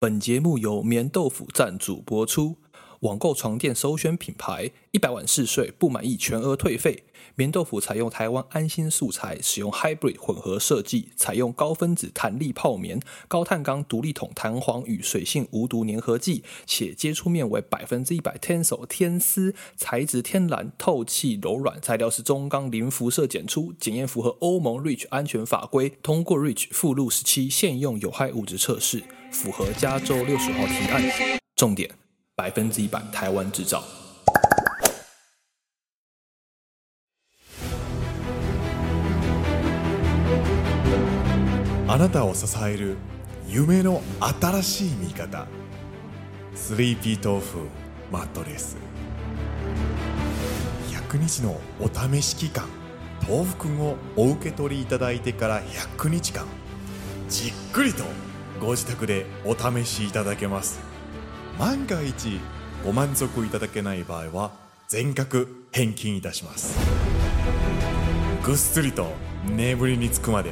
[0.00, 2.58] 本节目由棉豆腐赞助播出。
[3.00, 7.02] 网购床垫首选品牌，一百晚试睡不满意全额退费。
[7.34, 31.02] 棉豆腐采用台湾安心素材，使用 Hybrid 混合设计，采用高分子弹力泡棉、高碳钢独立筒弹簧与水性无毒粘合剂，且接触面为百分之一百 Tensil 天丝材质，天然透气柔软，材料是中钢零辐射检出，检验符合欧盟 REACH 安全法规，通过 REACH 附录十七现用有害物质测试，符合加州六十号提案。
[31.56, 31.88] 重点。
[32.36, 33.82] 百分之一百台湾制造。
[41.88, 42.96] あなたを支える
[43.48, 44.02] 梦の
[44.40, 45.46] 新しい味方。
[46.54, 47.58] スリーピー豆腐
[48.12, 48.76] マットレス。
[51.10, 52.64] 100日のお试し期间。
[53.28, 56.44] 豆腐くんをお受け取りいただいてから100日间。
[57.28, 58.04] じっくりと
[58.60, 60.80] ご自宅でお试しいただけます。
[61.58, 62.40] 万が一
[62.84, 64.50] ご满足いただけない场合は
[64.88, 66.76] 全额返金いたします。
[68.44, 69.12] ぐっすりと
[69.44, 70.50] 眠りにつくまで。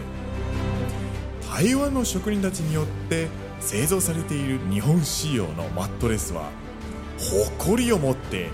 [1.52, 3.28] 台湾の职人たちによって
[3.60, 6.50] 制造されている日本仕様のマットレスは
[7.58, 8.50] 夸りを持って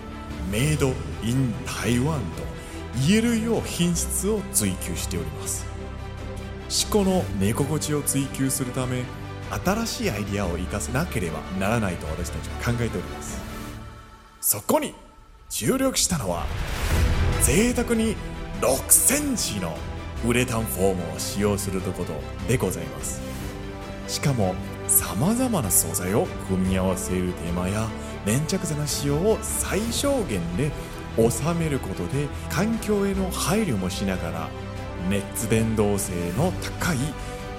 [0.51, 2.43] メイドイン台湾と
[3.07, 5.67] 言えるよう品质を追求しております。
[6.69, 9.03] 至古の寝心地を追求するため
[9.65, 13.41] 新しいアイディアを生かせなければならないと私たちは考えております。
[14.41, 14.95] そこに
[15.49, 16.47] 注力したのは
[17.43, 18.17] 赘沢に
[18.61, 19.77] 6センチの
[20.27, 22.13] ウレタンフォームを使用するとこと
[22.49, 23.21] でございます。
[24.09, 24.55] しかも
[24.89, 27.89] さまざまな素材を组み合わせる手间や
[28.27, 30.71] 粘着剤の使用を最小限で
[31.17, 34.49] 収めることで环境への配虑もしながら
[35.11, 36.97] 热伝导性の高い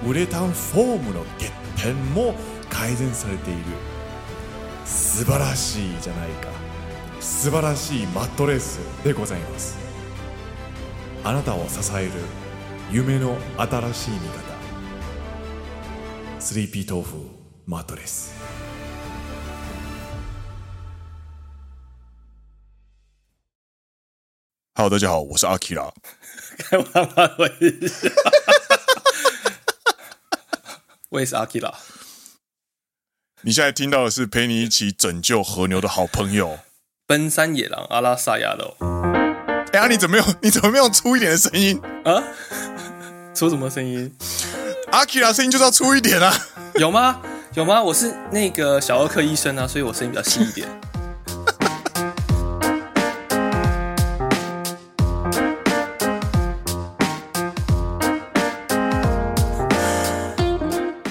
[0.06, 2.34] ウレタンフォームの欠点も
[2.68, 3.60] 改善されている。
[4.84, 6.48] 素晴らしいじゃないか。
[7.20, 9.78] 素晴らしいマットレスでございます。
[11.24, 12.10] あなたを支える
[12.92, 14.34] 梦の新しい味方。
[16.38, 17.16] スリーピー豆腐
[17.66, 18.34] マットレス。
[24.74, 25.90] 好，大家好，我是阿基拉。
[26.58, 27.30] 开玩笑，
[31.14, 31.34] 我也是。
[31.36, 31.72] 阿基拉。
[33.42, 36.58] 你现在听到的是陪你一起拯救和牛的好朋友——
[37.06, 38.76] 奔山野狼阿拉萨亚罗。
[39.72, 40.34] 哎呀，你怎么没有？
[40.42, 42.22] 你怎么没有粗一点的声音啊？
[43.34, 44.12] 出什么声音？
[44.90, 46.32] 阿基拉声音就是要粗一点啊！
[46.76, 47.20] 有吗？
[47.54, 47.80] 有吗？
[47.82, 50.68] 我是那个小儿科医生啊，所以我声音比较细一点。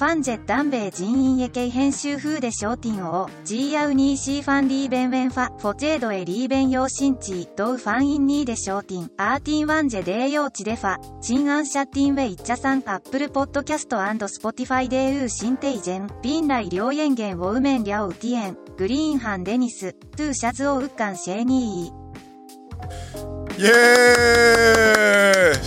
[0.00, 23.68] ファンジェダンベイ人员エケ编集风で商品を G アウニーシーファンリーベンウェンファフォチェードエリーベン用新地ドウファンインニーで商品アーティンワンジェデー用地デファチンアンシャティンウェイチャサンアップルポッドキャストスポティファイデーウーシンテイジェンビンライ両円元ウォウメンリャオウティエングリーンハンデニストゥーシャズオウッカンシェーニー耶！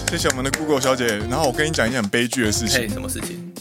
[0.09, 1.05] 谢谢我们的 Google 小姐。
[1.29, 2.89] 然后我跟你讲一件很悲剧的事情。
[2.89, 3.53] 什么事情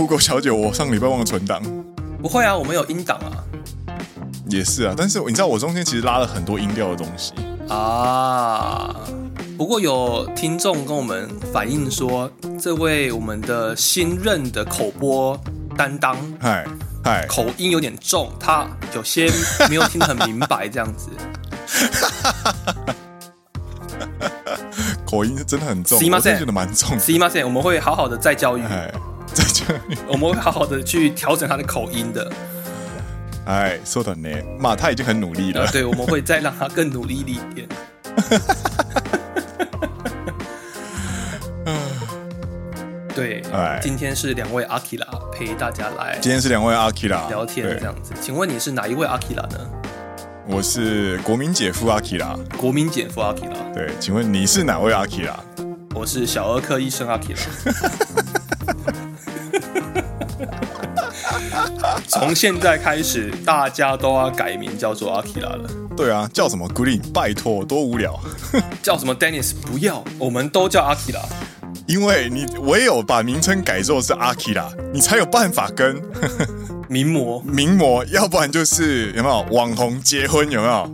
[0.00, 1.62] ？Google 小姐，我上礼拜忘了存档。
[2.22, 3.44] 不会啊，我们有音档啊。
[4.48, 7.32] 也是啊，但是你知道我中间其实拉了很多音调的东西
[7.68, 8.94] 啊。
[9.58, 15.38] 不过有听众跟我们反映说，这位我们的新任的口播
[15.76, 16.64] 担当，嗨
[17.02, 19.30] 嗨，口音有点重，他有些
[19.68, 21.10] 没有听得很明白，这样子。
[25.04, 26.98] 口音真的很重，我真的觉得蛮重。
[26.98, 28.62] すいません，我们会好好的再教育。
[29.33, 32.31] 在这里，我们会好好的去调整他的口音的。
[33.45, 34.29] 哎，说的呢，
[34.59, 35.65] 嘛，他已经很努力了。
[35.71, 37.67] 对，我们会再让他更努力一点。
[43.15, 46.17] 对，哎，今天是两位阿基拉陪大家来。
[46.21, 49.57] 今天是两位阿基拉聊天这样子，请问你是哪一位阿基拉呢？
[50.47, 52.37] 我是国民姐夫阿基拉。
[52.57, 53.55] 国民姐夫阿基拉。
[53.73, 55.39] 对，请问你是哪位阿基拉？
[55.93, 57.39] 我是小儿科医生阿基拉。
[62.10, 65.68] 从现在开始，大家都要改名叫做阿基拉了。
[65.96, 67.00] 对啊，叫什么 Green？
[67.12, 68.18] 拜托，多无聊。
[68.82, 69.54] 叫什么 Dennis？
[69.54, 71.20] 不要，我们都叫阿基拉。
[71.86, 76.02] 因为你唯有把名称改作是阿基拉，你才有办法跟
[76.88, 80.50] 名模名模，要不然就是有没有网红结婚？
[80.50, 80.90] 有没有？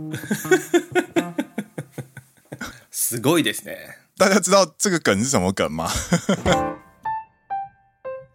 [2.91, 3.75] すごいですね。
[4.17, 5.91] 大家知道这个梗是什么梗吗？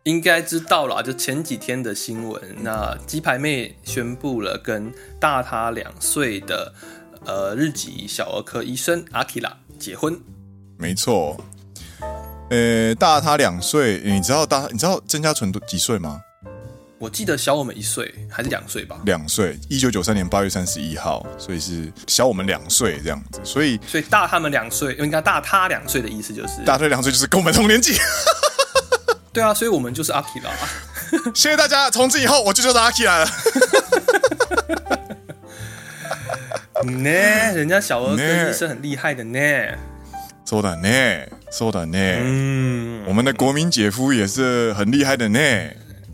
[0.04, 6.74] 应该知道啦，就前几天的新闻，那鸡排妹宣布了跟大她两岁的
[7.26, 10.20] 呃日籍小儿科医生阿基拉结婚。
[10.78, 11.42] 没错，
[12.50, 16.20] 呃，大她两岁，你知道大你知道曾家纯几岁吗？
[17.00, 19.00] 我记得小我们一岁还是两岁吧？
[19.06, 27.94] 两岁，一九九三年八月三十一号，所以是小我们两岁这样子，所以所以大他们两岁，应该大他两岁的意思就是大他两岁就是跟我们同年纪。
[29.34, 30.52] 对啊，所以我们就是阿 K 啦。
[31.34, 33.28] 谢谢大家，从此以后我就叫做阿 K 来了。
[36.84, 37.10] 呢，
[37.56, 39.40] 人家小儿科医生很厉害的呢。
[40.46, 40.90] 说的呢，
[41.52, 41.98] 说的呢。
[41.98, 45.40] 嗯，我们的国民姐夫也是很厉害的呢。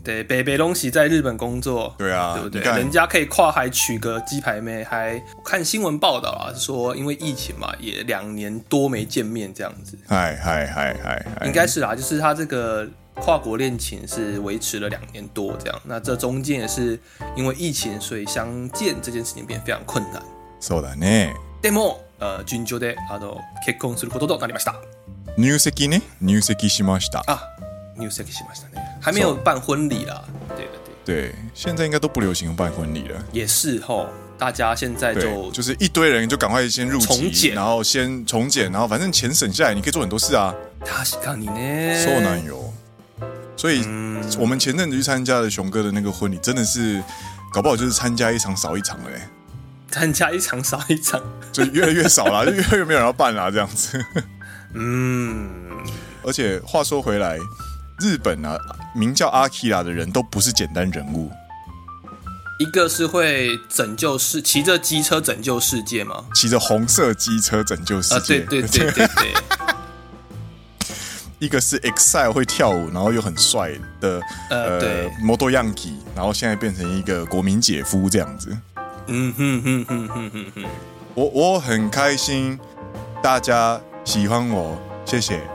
[0.02, 1.94] 对，北北东西在日本工作。
[1.98, 2.62] 对啊，对不对？
[2.62, 9.98] 人家可以跨海娶个鸡排妹，还看新闻报道啊，说因为疫情嘛，也两年多没见面这样子。
[10.08, 12.88] 嗨嗨嗨嗨，应该是啦，就是他这个。
[13.15, 16.99] 跨国恋情是维持了两年多，这样，那这中间也是
[17.35, 20.21] 因为疫情，所以相见这件事情变得非常困难。
[20.59, 21.33] そうだね。
[21.61, 24.75] でも、呃，顺调であの结婚することとなりました。
[25.37, 27.23] 入籍ね、入籍しました。
[27.25, 27.41] 啊，
[27.97, 28.83] 入籍しましたね。
[29.01, 30.23] 还没有办婚礼啦。
[30.55, 30.69] 对对
[31.05, 31.31] 对。
[31.31, 33.21] 对，现在应该都不流行办婚礼了。
[33.31, 40.53] 也是吼，大家现在就就是一堆人就赶快先入籍，重检，然后先重检，然后反正钱省下来，你可以做很多事啊。
[40.83, 42.03] 确かにね。
[42.03, 42.68] そうなんよ。
[43.60, 43.84] 所以，
[44.38, 47.02] 我们前阵子去参加了熊哥的那个婚礼，真的是
[47.52, 49.10] 搞不好就是参加一场少一场了。
[49.90, 51.20] 参加一场少一场，
[51.52, 54.02] 就越来越少了，就 越来越没有人要办了这样子。
[54.72, 55.50] 嗯，
[56.22, 57.36] 而且话说回来，
[57.98, 58.56] 日本啊，
[58.94, 61.30] 名叫阿基拉的人都不是简单人物。
[62.60, 66.24] 一个是会拯救世，骑着机车拯救世界吗？
[66.34, 68.14] 骑着红色机车拯救世界？
[68.14, 69.34] 啊，对对对对对，对。
[71.40, 74.20] 一个是 EXILE 会跳舞，然后又很帅的
[74.50, 78.54] 呃，对，摩托样 y 然后现在变成一个国民姐夫这样子。
[79.06, 80.64] 嗯哼哼哼哼哼哼，
[81.14, 82.60] 我我很开心，
[83.22, 85.40] 大家喜欢我，谢谢。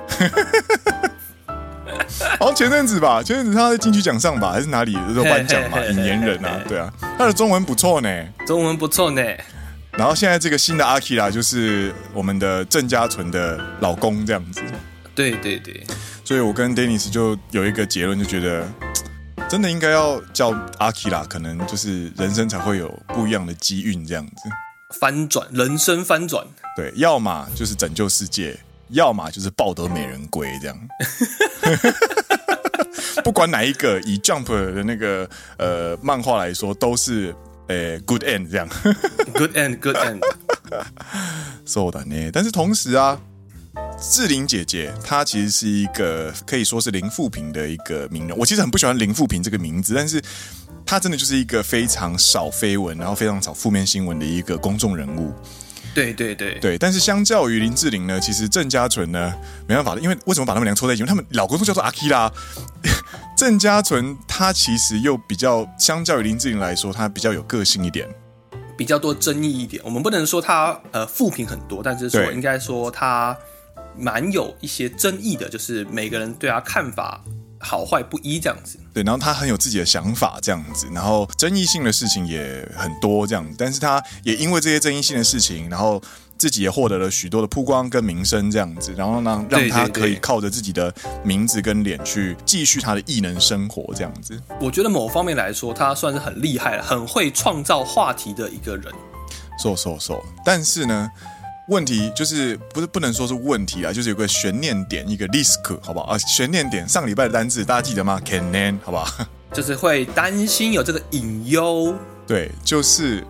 [2.40, 8.10] 好像前阵子吧，前阵子他在金曲奖上吧，还是哪里都颁奖嘛，引言人啊，对啊，他的中文不错呢，
[8.48, 9.22] 中文不错呢。
[9.92, 14.64] 然后现在这个新的阿基拉就是我们的郑家纯的老公这样子。
[15.15, 15.85] 对对对，
[16.25, 18.67] 所以我跟 Dennis 就有一个结论，就觉得
[19.51, 24.33] 真的应该要叫阿基拉，可能就是人生才会有不一样的机运，这样子
[24.99, 26.47] 翻转，人生翻转。
[26.77, 28.59] 对，要么就是拯救世界，
[28.91, 30.79] 要么就是抱得美人归，这样。
[33.23, 35.29] 不管哪一个，以 Jump 的那个
[35.59, 37.35] 呃漫画来说，都是
[37.67, 38.67] 呃 good end 这样。
[39.35, 40.21] good end，good end。
[41.67, 43.21] そうだね，但是同时啊。
[44.10, 48.38] 志玲姐姐，她其实是一个可以说是林富平的一个名人。
[48.38, 50.22] 我其实很不喜欢林富平这个名字，但是
[50.86, 55.34] 她真的就是一个非常少绯闻，然后非常少负面新闻的一个公众人物。
[55.94, 59.34] 对对对对，但是相较于林志玲呢，其实郑嘉纯呢
[59.68, 61.02] 没办法的，因为为什么把他们俩凑在一起？
[61.02, 62.32] 因为他们老公都叫做阿基拉。
[63.38, 68.08] 郑嘉纯她其实又比较相较于林志玲来说，她比较有个性一点，
[68.78, 69.82] 比较多争议一点。
[69.86, 73.36] 我们不能说她呃负评很多，但是说应该说她。
[73.98, 77.24] 蛮有一些争议的，就是每个人对他看法
[77.60, 78.78] 好坏不一这样子。
[78.94, 83.56] 对，然后他很有自己的想法这样子，然后争议性的事情也很多这样子。
[83.58, 86.02] 但是他也因为这些争议性的事情，然后
[86.38, 94.40] 自己也获得了许多的曝光跟名声这样子，然后呢，让他可以靠着自己的名字跟脸去继续他的艺能生活这样子。
[94.62, 98.94] 我觉得某方面来说，他算是很厉害了，很会创造话题的一个人。
[99.62, 101.10] 说说说，但是呢。
[101.68, 106.18] 问题就是不是不能说是问题啊，就是有个悬念点，一个 risk，好不好啊？
[106.20, 109.26] 悬念点，上礼拜的单字大家记得吗？Kennen，好不好？
[109.52, 111.96] 就是会担心有这个隐忧。
[112.28, 113.26] 对，就是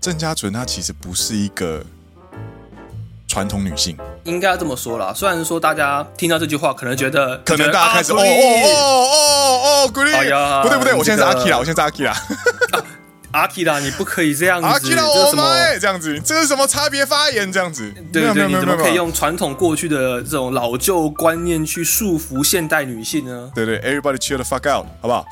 [0.00, 1.84] 郑家纯她其实不是一个
[3.28, 5.12] 传统女性，应该要这么说啦。
[5.14, 8.70] 虽然说大家听到这句话，可能觉得可能大家开始哦哦哦
[9.04, 12.12] 哦哦，Green，哎呀，不对不对，我现在是阿 K 啦，我现在是阿基拉。
[13.34, 14.66] 阿基拉，你不可以这样子。
[14.66, 15.42] 阿基拉，我妈，
[15.80, 17.50] 这样子，这是什么差别发言？
[17.50, 23.50] 这样子，对对，对，你怎么可以用传统过去的这种老旧观念去束缚现代女性呢？
[23.52, 25.26] 对对，Everybody chill the fuck out，好不好？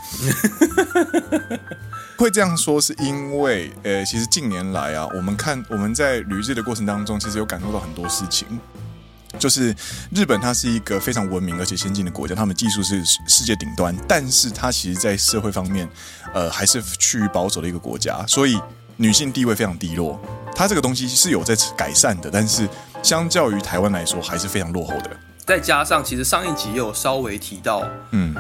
[2.17, 8.49] 会这样说是因为，呃，其实近年来啊，我们看我们在旅日的过程当中，其实有感受到很多事情。
[9.39, 9.75] 就是
[10.15, 15.89] 日本，它是一个非常文明而且先进的国家，他们技术是世界顶端，但是它其实，在社会方面，
[16.35, 18.61] 呃，还是趋于保守的一个国家，所以
[18.97, 20.21] 女性地位非常低落。
[20.55, 22.69] 它这个东西是有在改善的，但是
[23.03, 25.11] 相较于台湾来说，还是非常落后的。
[25.47, 28.35] 再加上，其实上一集也有稍微提到，嗯，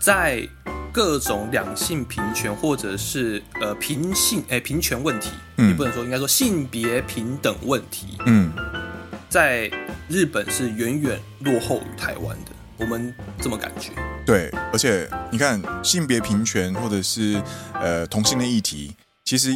[0.00, 0.48] 在
[0.90, 5.28] 各种两性平权或者是呃平性哎平权问题，
[5.58, 8.50] 嗯，你不能说，应该说性别平等问题，嗯。
[9.30, 9.70] 在
[10.08, 13.90] 日本是远远落后于台湾的，我们这么感觉。
[14.24, 17.42] 对，而且你看性别平权或者是
[17.74, 19.52] 呃同性的议题，其实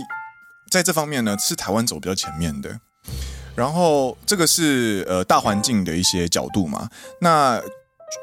[0.70, 2.78] 在这方面呢是台湾走比较前面的。
[3.54, 6.86] 然后这个是呃大环境的一些角度嘛。
[7.22, 7.58] 那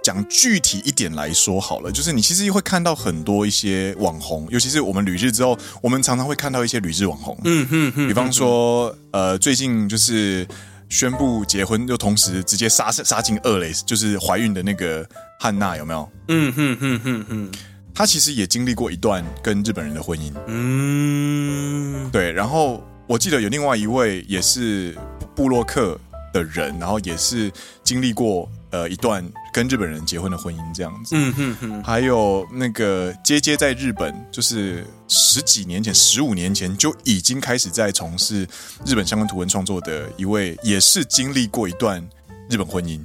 [0.03, 7.35] 讲具体一点来说好了，就是你其实会看到很多一些网红，尤其是我们旅日之后，我们常常会看到一些旅日网红。
[7.43, 8.07] 嗯哼哼。
[8.07, 10.47] 比方说呃最近就是。
[10.89, 15.07] 宣布结婚，又同时直接杀杀进二垒，就是怀孕的那个
[15.39, 16.11] 汉娜有没有？
[16.29, 17.51] 嗯哼哼哼哼，
[17.93, 20.33] 她其实也经历过一段跟日本人的婚姻。
[20.47, 22.31] 嗯，对。
[22.31, 24.97] 然后我记得有另外一位也是
[25.35, 25.99] 布洛克
[26.33, 27.51] 的人，然后也是
[27.83, 28.49] 经历过。
[28.71, 38.47] 呃，一段跟日本人结婚的婚姻这样子，嗯哼哼，还有那个接接在日本，就是十几年前、十五年前就已经开始在从事
[38.85, 42.07] 日本相关图文创作的一位，也是经历过一段
[42.49, 43.03] 日本婚姻。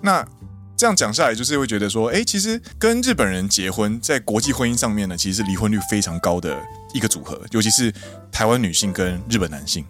[0.00, 0.26] 那
[0.76, 6.60] 这样讲下来，就是会觉得说，哎，其实跟日本人结婚，在国际婚姻上面呢，其实是离婚率非常高的
[6.92, 7.92] 一个组合，尤其是
[8.30, 9.84] 台湾女性跟日本男性。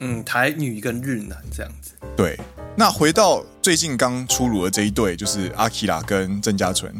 [0.00, 1.92] 嗯，台女跟日男这样子。
[2.16, 2.38] 对，
[2.76, 6.92] 那回到最近刚出炉的这一对，就是阿基拉跟郑家纯，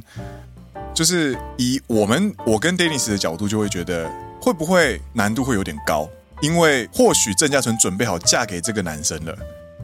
[0.93, 4.11] 就是以我们我跟 Dennis 的角度，就会觉得
[4.41, 6.09] 会不会难度会有点高？
[6.41, 9.37] 因为或许郑家纯准备好嫁给这个男生了，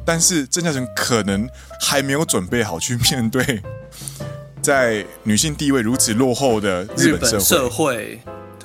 [0.05, 1.49] 但是郑家纯可能
[1.81, 3.63] 还没有准备好去面对
[4.61, 8.21] 在女性地位如此落后的日本社会。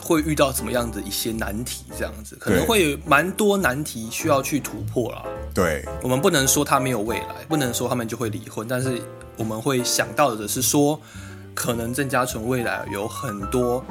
[0.09, 1.85] 会遇到怎么样的一些难题？
[1.95, 5.23] 这样子可能会有蛮多难题需要去突破啦。
[5.53, 8.99] 对，我们不能说他没有未来，不能说他们就会离婚，但是
[9.37, 10.99] 我们会想到的是说，
[11.53, 13.85] 可能郑家纯未来有很多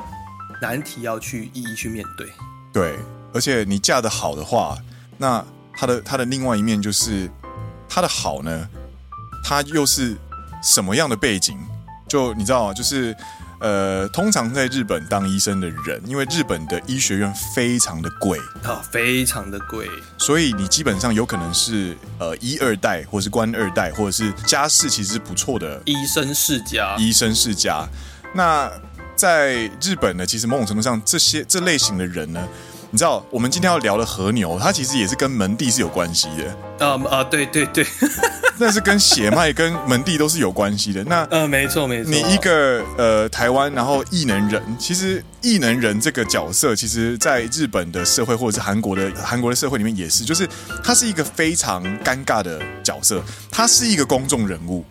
[0.61, 2.27] 难题要去一一去面对。
[2.73, 2.99] 对，
[3.33, 4.77] 而且你嫁得好的话，
[5.19, 7.31] 那他的他的另外一面就是
[7.89, 8.69] 他的好呢，
[9.45, 10.17] 他又是
[10.65, 11.57] 什么样的背景？
[12.09, 12.75] 就你知道吗？
[12.75, 13.17] 就是。
[13.61, 26.97] 呃，通常在日本当医生的人，因为日本的医学院非常的贵啊，非常的贵，所以你基本上有可能是呃一二代，或是官二代，或者是家世其实不错的医生世家。
[26.99, 27.87] 医生世家，
[28.35, 28.71] 那
[29.17, 32.49] 在日本呢，其实某种程度上，这些这类型的人呢。
[32.91, 36.87] 你知道我们今天要聊的和牛，它其实也是跟门第是有关系的。
[36.87, 37.87] 啊啊，对对对，
[38.57, 41.05] 那 是跟血脉跟门第都是有关系的。
[41.05, 42.11] 那呃，没错没错。
[42.11, 50.49] 你一个呃台湾，然后异能人，其实异能人这个角色，其实在日本的社会或者是韩国的韩国的社会里面也是，就是
[50.83, 54.83] 他是一个非常尴尬的角色，他是一个公众人物，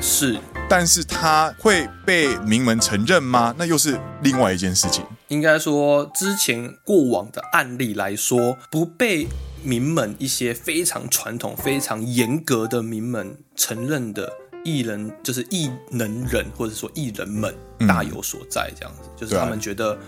[0.00, 0.38] 是，
[0.68, 3.52] 但是他会被名门承认吗？
[3.58, 5.04] 那又是另外一件事情。
[5.34, 9.26] 应该说，之前过往的案例来说，不被
[9.64, 14.32] 名门一些非常传统、非常严格的名门承认的
[14.64, 18.72] 艺人，就是艺能人或者说艺人们大有所在。
[18.78, 19.98] 这样子，嗯、就是他们觉得，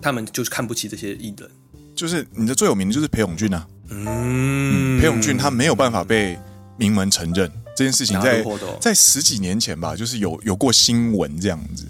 [0.00, 1.50] 他们就是看不起这些艺人。
[1.96, 6.38] 就是你的最有名的就是裴勇俊啊，嗯，裴勇俊他没有办法被
[6.78, 11.86] 名门承认这件事情在，在在十几年前吧，就是有有过新闻这样子。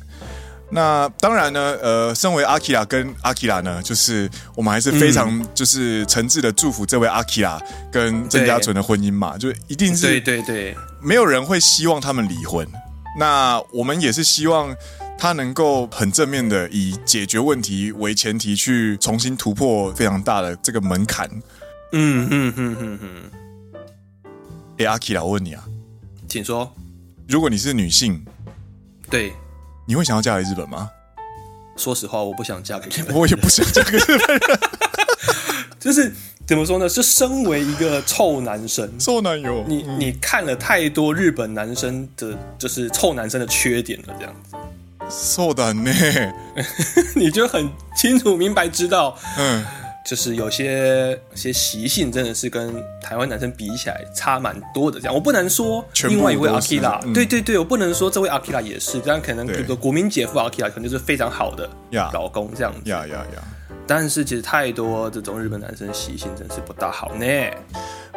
[0.72, 7.60] 那当然呢，呃，身为阿基拉跟阿基拉呢，就是我们还是非常就是诚挚的祝福这位阿基拉
[7.90, 12.66] 跟郑家纯的婚姻嘛，就一定是对对对，没有人会希望他们离婚。
[13.18, 14.72] 那我们也是希望
[15.18, 21.28] 他能够很正面的以解决问题为前提去重新突破非常大的这个门槛。
[21.92, 23.30] 嗯嗯嗯嗯嗯。
[24.78, 25.64] 哎，阿基拉，我问你啊，
[26.28, 26.72] 请说。
[27.26, 28.24] 如果你是女性，
[29.10, 29.32] 对。
[29.85, 30.89] 你会想要嫁给日本吗？
[31.77, 33.15] 说实话，我不想嫁给日本。
[33.15, 34.59] 我也不想嫁给日本人。
[35.79, 36.11] 就是
[36.47, 36.87] 怎么说呢？
[36.89, 44.55] 就身为一个臭男生， 臭男友，你、嗯、你看了太多日本男生的，就是臭男生的缺点了，这样子。
[45.09, 46.33] そうだね，
[47.13, 49.63] 你就很清楚明白知道，嗯。
[50.04, 55.14] 就是有些些习性真的是跟台湾男生比起来差蛮多的，这样。
[55.14, 61.68] 我不能说另外一位阿基拉，对对对，我不能说这位阿基拉也是，这样可能比如说国民姐夫阿基拉可能就是非常好的
[62.12, 63.42] 老公这样子，呀呀呀！
[63.86, 67.26] 但是其实太多这种日本男生习性真是不大好呢。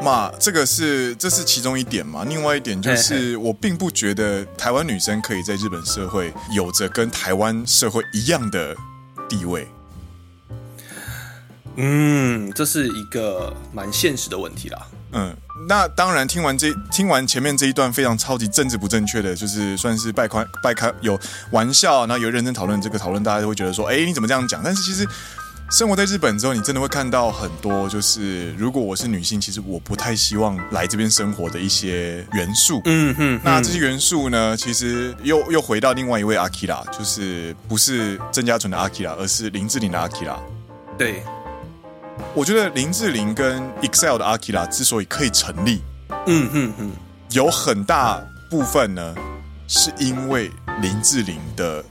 [0.02, 8.76] 嘛，这个是这是其中一点嘛，另外一点就是我并不觉得台湾女生可以在日本社会有着跟台湾社会一样的
[9.28, 9.68] 地位。
[11.76, 14.88] 嗯，这是一个蛮现实的问题啦。
[15.16, 15.36] 嗯，
[15.68, 21.20] 那当然，听完这听完前面这一段非常超级政治不正确的，就是算是拜宽拜开有
[21.52, 24.62] 玩笑，然后有认真讨论这个讨论，大家都会觉得说，哎，你怎么这样讲？
[24.64, 25.08] 但是其实
[25.70, 32.82] 生活在日本之后，你真的会看到很多，就是如果我是女性，其实我不太希望来这边生活的一些元素。
[32.86, 40.40] 嗯哼，那这些元素呢，其实又又回到另外一位阿基拉，就是不是郑家纯的阿基拉，而是林志玲的阿基拉。
[40.98, 41.24] 对。
[42.36, 45.82] 我觉得林志玲跟 EXILE 的阿基拉之所以可以成立，
[46.26, 46.92] 嗯哼哼，
[47.32, 49.16] 有很大部分呢，
[49.68, 50.52] 是因为
[50.82, 51.84] 林志玲的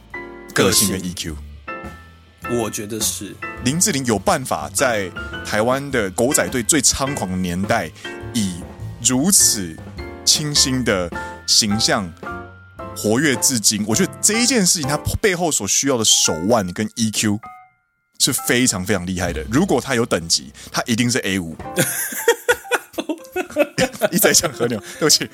[0.53, 1.35] 个性跟 EQ。
[2.51, 5.09] 我觉得是林志玲有办法在
[5.47, 7.91] 台湾的狗仔队最猖狂的年代，
[8.35, 8.61] 以
[9.03, 9.77] 如此
[10.25, 11.09] 清新的
[11.47, 12.13] 形象
[12.97, 13.85] 活跃至今。
[13.87, 17.39] 我觉得这一件事情，它背后所需要的手腕跟 EQ。
[18.23, 19.45] 是非常非常厉害的。
[19.51, 21.57] 如果他有等级，他一定是 A 五。
[24.11, 25.29] 一直在讲和牛，对不起，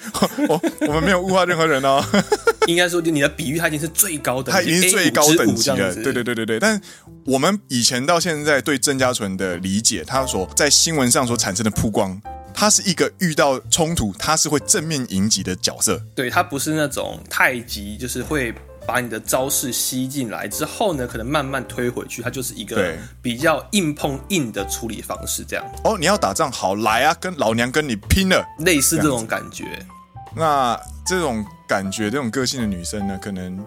[0.48, 2.04] 我我们没有物化任何人哦。
[2.68, 5.94] 应该说，你的比喻他已经是最高的，他已经是最高等级了。
[5.94, 6.60] 对对对对对。
[6.60, 6.80] 但
[7.24, 12.20] 我们以前到现在对郑家纯的理解，他所在新闻上所产生的曝光，
[12.52, 16.00] 他是一个遇到冲突他是会正面迎击的角色。
[16.14, 18.54] 对，他不是那种太极，就是会。
[18.88, 25.64] 把你的招式吸进来之后呢，可能慢慢推回去，它就是一个比较硬碰硬的处理方式，这样。
[25.84, 29.86] 哦，你要打仗，好来啊，跟老娘跟你拼了，类似这种感觉。
[30.34, 33.62] 那这种感觉，这种个性的女生呢，可能，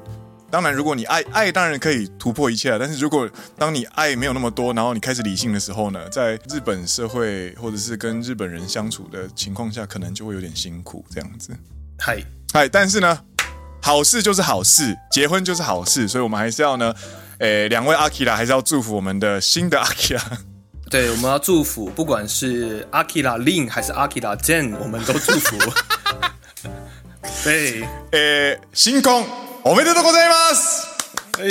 [0.49, 2.75] 当然，如果你爱爱，当然可以突破一切。
[2.79, 11.55] 但是如果当你爱没有那么多，然后你开始理性的时候呢，在日本社会或者是跟日本人相处的情况下，可能就会有点辛苦，这样子。
[11.99, 12.17] 嗨
[12.51, 13.19] 嗨，但是呢。
[13.82, 16.94] 好事就是好事，结婚就是好事，所以我们还是要呢，
[17.38, 20.22] 诶，两位阿基拉还是要祝福我们的新的阿基拉。
[20.90, 25.56] 对，我们要祝福，不管是阿基拉 Lin 还是阿基拉 Jen，我们都祝福。
[27.44, 29.24] 对，诶，新婚
[29.62, 30.86] おめでとうございます。
[31.38, 31.48] 哎，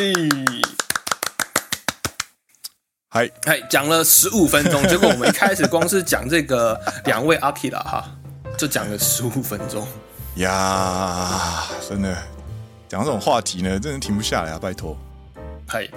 [3.09, 8.03] 嗨，嗨，讲了十五分钟，结果我们一开始光是讲这个两位阿基拉哈，
[8.57, 9.87] 就讲了十五分钟。
[10.35, 12.15] 呀，真的
[12.87, 14.59] 讲这种话题呢，真的停不下来啊！
[14.59, 14.97] 拜托。
[15.67, 15.87] 嗨，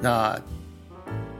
[0.00, 0.38] 那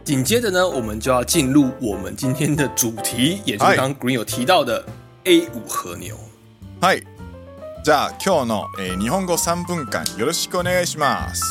[0.04, 4.84] 紧接着呢，我们就要进入我们今天的主题，也就是刚刚 Green 有提到的
[5.24, 6.16] A 五和牛。
[6.80, 7.02] 嗨，
[7.82, 8.66] じゃあ今日の
[9.00, 11.42] 日本语三分间よろしくお愿いします。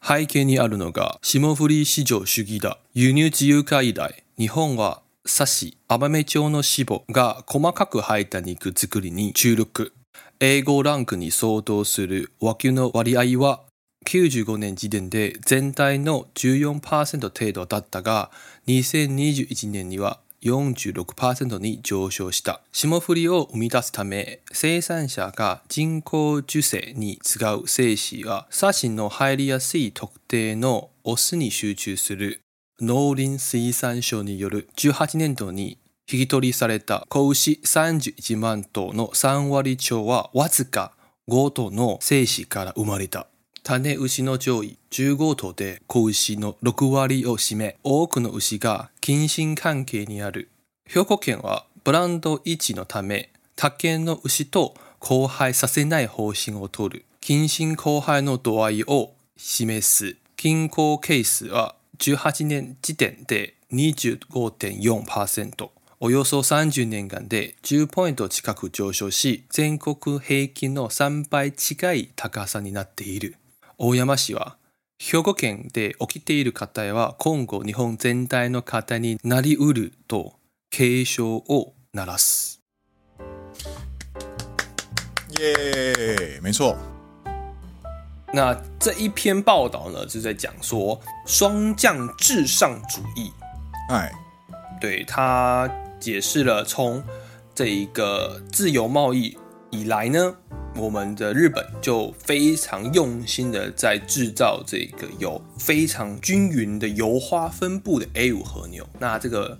[0.00, 2.78] 背景にあるのが霜降り市场主义だ。
[2.94, 4.21] 输入自由化以来。
[4.43, 9.93] 日本はサシ、甘め调の脂肪が细かく入った肉作りに注力。
[10.41, 13.61] A5 ランクに相当する和牛の割合は
[14.05, 18.31] 95年时点で全体の14%程度だったが、
[18.67, 22.59] 2021年には46%に上升した。
[22.73, 32.42] 霜降りを生み出すため、生产者が人工授精に使う精子は、サシの入りやすい特定のオスに集中する。
[32.81, 35.77] 农林水产省による18年度に
[36.11, 40.91] 引き取りされた子牛31万头の3割超はわずか
[41.29, 43.27] 5头の精子から生まれた。
[43.63, 50.49] 种牛の上位15头で子牛の6割を占め、多くの牛が近亲関系にある。
[50.85, 57.05] 兵库県はブランド维持のため、他県の牛と交配させない方针を取る。
[57.21, 60.17] 近亲交配の度合いを示す。
[60.35, 73.37] 均衡系数は18年时点で25.4%、およそ30年间で10ポイント近く上升し、全国平均の3倍近い高さになっている。
[73.77, 74.57] 大山氏は、
[74.99, 80.33] 兵库県で起きている课题は今后日本全体の课题になり得ると
[80.69, 82.61] 警钟を鸣らす。
[85.39, 86.92] 耶、yeah，没错。
[88.35, 93.31] 那这一篇报道呢，就在讲说霜降至上主义。
[93.89, 94.11] 哎，
[94.81, 95.69] 对，他
[95.99, 97.03] 解释了从
[97.53, 99.37] 这一个自由贸易
[99.69, 100.35] 以来呢，
[100.75, 108.83] 我们的日本就非常用心的在制造这个有非常均匀的油花分布的 A 五和牛。
[108.99, 109.55] 那这个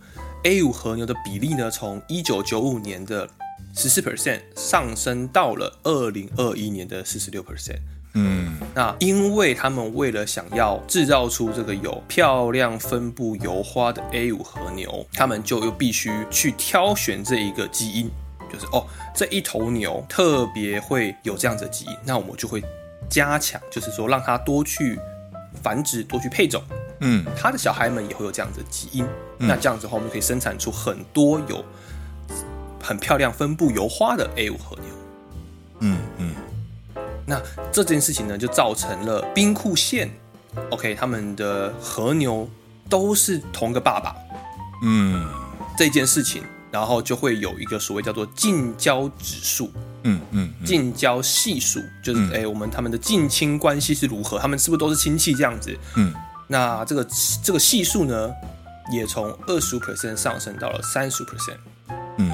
[0.45, 3.29] A 五和牛的比例呢，从一九九五年的
[3.75, 7.77] 十四 percent 上升到了二零二一年的四十六 percent。
[8.15, 18.11] 嗯，那因为他们为了想要制造出这个有漂亮分布油花的 A 五和牛，他们就又必须去挑选这一个基因，
[18.51, 22.63] 就是哦，这一头牛特别会有这样子的基因，那我们就会
[23.09, 24.99] 加强，就是说让它多去
[25.63, 26.61] 繁殖，多去配种，
[26.99, 29.03] 嗯，他的小孩们也会有这样子的基因，
[29.39, 31.65] 那这样子的话，我们可以生产出很多有
[32.79, 34.85] 很漂亮分布油花的 A 五和牛，
[35.79, 36.12] 嗯嗯。
[37.25, 40.11] 那这件事情呢，就造成了兵库县
[40.69, 42.49] ，OK，他们的和牛
[42.89, 44.13] 都是同个爸爸，
[44.83, 45.25] 嗯，
[45.77, 49.71] 这件事情，然后就会有一个所谓叫做近交指数，
[50.03, 52.41] 嗯嗯，近交系数，就是哎、嗯。
[52.41, 55.73] 欸，我们他们的近亲关系是如何，他们是不是都是亲戚这样子？
[55.95, 56.13] 嗯，
[56.47, 57.07] 那这个
[57.41, 58.29] 这个系数呢，
[58.91, 61.57] 也从二十五 percent 上升到了三十五 percent，
[62.17, 62.31] 嗯，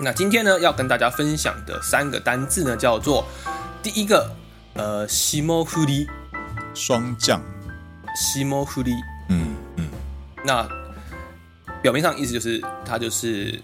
[0.00, 3.26] 那今天呢，要跟大家分享的三个单字呢，叫做。
[3.84, 4.34] 第一个，
[4.72, 6.08] 呃，西摩狐狸，
[6.72, 7.38] 霜降，
[8.16, 8.94] 西摩狐狸，
[9.28, 9.86] 嗯嗯，
[10.42, 10.66] 那
[11.82, 13.60] 表面上意思就是它就是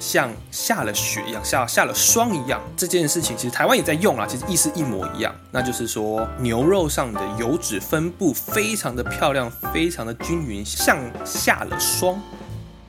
[0.00, 2.58] 像下了雪一样，下下了霜一样。
[2.74, 5.34] 这件事情其实台湾也在用啊，其实意思一模一样。
[5.50, 12.18] 那就是说牛肉上的油脂分布非常的漂亮，非常的均匀，像下了霜。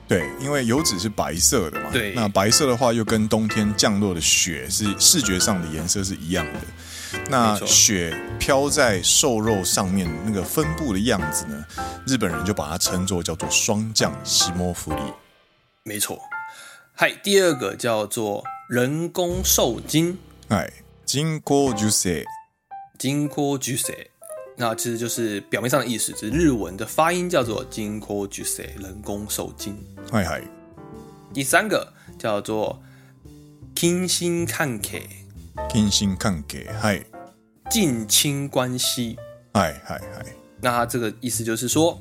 [0.06, 6.60] 对，因为油脂是白色的嘛，对，那白色的话又跟冬天降落的雪是视觉上的颜色是一样的。
[7.30, 11.64] 那雪飘在瘦肉上面那个分布的样子呢，
[12.06, 15.00] 日本人就把它称作叫做霜降西摩弗利。
[15.84, 16.18] 没错，
[16.92, 20.70] 嗨，第二个叫做人工受精，哎，
[21.08, 22.24] 人工授精，
[23.00, 24.13] 人工授精。
[24.56, 29.76] 那其实就是表面上的意思，是日文的发音叫做“人工授精”，人工受精。
[30.12, 30.42] 嗨嗨。
[31.32, 32.80] 第三个叫做
[33.74, 35.02] “近亲関系”，
[35.68, 37.04] 近亲関系，嗨，
[37.68, 39.18] 近亲关系。
[39.52, 40.24] 嗨嗨嗨。
[40.60, 42.00] 那它这个意思就是说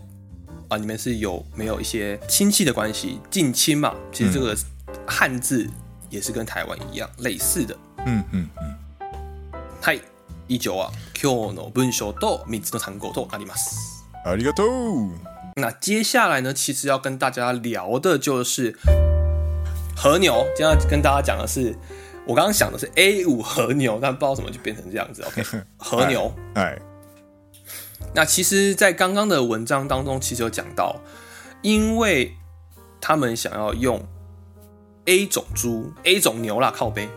[0.68, 3.20] 啊，你们是有没有一些亲戚的关系？
[3.32, 4.56] 近亲嘛，其实这个
[5.08, 5.68] 汉字
[6.12, 7.76] 也是跟台湾一样类似的。
[8.06, 8.76] 嗯嗯嗯。
[9.82, 10.00] 嗨。
[10.49, 14.07] 以上啊，今日の文章と三つの単语となります。
[14.25, 15.11] ありがとう。
[15.57, 18.79] 那接下来呢，其实要跟大家聊的就是
[19.97, 20.47] 和牛。
[20.57, 21.77] 今天要跟大家讲的是，
[22.27, 25.23] 我刚刚想的是 A 五和牛，但不知道怎么就变成这样子。
[25.23, 25.43] OK，
[25.77, 26.33] 和牛。
[26.55, 26.79] 哎，
[28.15, 30.97] 那其实，在刚刚的文章当中，其实有讲到，
[31.63, 32.35] 因为
[33.01, 34.01] 他们想要用
[35.07, 37.09] A 种猪、A 种牛啦，靠背，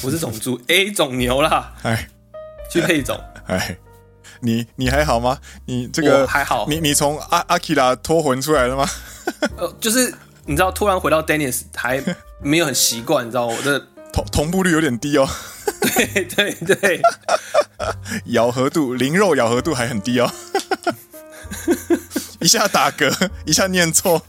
[0.00, 2.08] 不是种猪，A 种牛啦， 哎。
[2.73, 3.77] 去配种， 哎，
[4.41, 5.37] 你你还好吗？
[5.65, 8.89] 你这个还好，你你从阿阿基拉脱魂出来了吗？
[9.57, 10.13] 呃，就是
[10.45, 12.03] 你知道，突然回到 Dennis 还
[12.41, 13.79] 没有很习惯，你知道我的
[14.11, 15.27] 同同步率有点低哦。
[15.81, 17.01] 对对对，
[18.33, 20.31] 咬合度，灵肉咬合度还很低哦。
[22.39, 24.21] 一下打嗝，一下念错，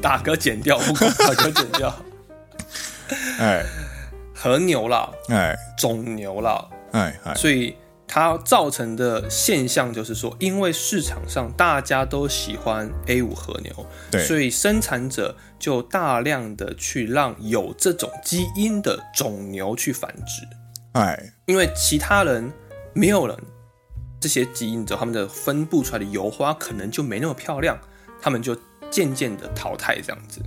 [0.00, 1.94] 打嗝剪掉，不管打嗝剪掉。
[3.38, 3.64] 哎，
[4.34, 6.64] 和牛啦，哎，种牛啦。
[6.92, 7.74] 哎，所以
[8.06, 20.46] 它造成的现象就是说，因为市场上大家都喜欢 A 五和牛，对，所以生产者就大量的去让有这种基因的种牛去繁殖。
[20.92, 22.52] 哎，因为其他人
[22.92, 23.36] 没有人
[24.20, 27.78] 这些基因之后，他们的分布出来的油花可能就没那么漂亮，
[28.20, 28.54] 他们就
[28.90, 30.42] 渐渐的淘汰这样子。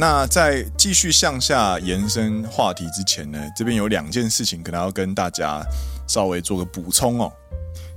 [0.00, 5.60] 那在继续向下延伸话题之前呢，这边有两件事情可能要跟大家
[6.06, 7.32] 稍微做个补充哦。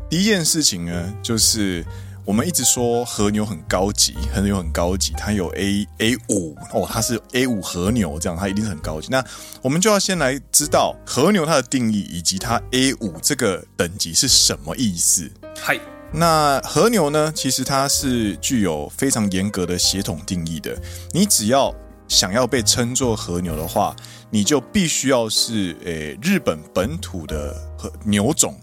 [0.10, 1.86] 第一件事情呢，就是
[2.26, 9.08] 我们一直说和牛很高级，和牛很高级，它有 A A 五哦，它是 A 五和牛，这样它一定是很高级。
[9.12, 9.24] 那
[9.62, 15.30] 我们就要先来知道和牛它的定义以及它 A 五这个等级是什么意思。
[15.56, 15.80] 嗨。
[16.12, 20.76] 那和牛呢，其实它是具有非常严格的血统定义的，
[21.12, 21.72] 你只要。
[22.12, 23.96] 想要被称作和牛的话，
[24.30, 28.60] 你就必须要是诶、日本本土的和牛种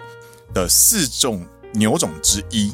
[0.53, 2.71] 的四种牛种之一。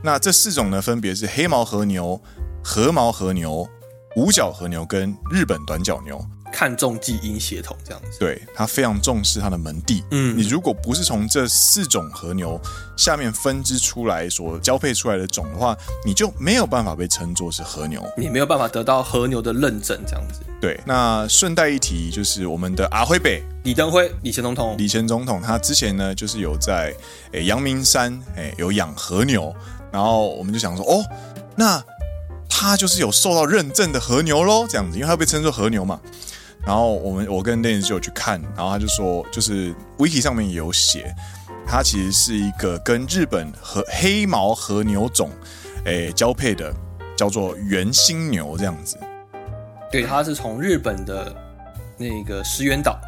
[0.00, 2.18] 那这四种呢，分别是黑毛和牛、
[2.62, 3.68] 和毛和牛、
[4.14, 6.24] 五角和牛跟日本短角牛。
[6.52, 8.18] 看重基因血统这样子。
[8.18, 10.02] 对，他非常重视他的门第。
[10.10, 12.60] 嗯，你如果不是从这四种和牛
[12.96, 20.40] 下面分支出来所交配出来的种的话，你就没有办法被称作是和牛，你没有办法得到和牛的认证这样子。
[20.60, 26.92] 对，那顺带一提，就是我们的阿辉北李登辉李前总统，李前总统他之前呢，就是有在
[27.32, 29.54] 诶阳明山诶有养和牛，
[29.92, 31.04] 然后我们就想说，哦，
[31.54, 31.82] 那
[32.48, 36.00] 他就是有受到认证的和牛喽，这样子，因为他被称作和牛嘛。
[36.68, 41.14] 然后我们我跟 Dennis 就有去看，然后他就说，就是 Wiki 上面也有写，
[41.66, 45.30] 它其实是一个跟日本和黑毛和牛种
[45.86, 46.70] 诶交配的，
[47.16, 48.98] 叫做原心牛这样子。
[49.90, 51.34] 对，它是从日本的
[51.96, 53.00] 那个石原岛，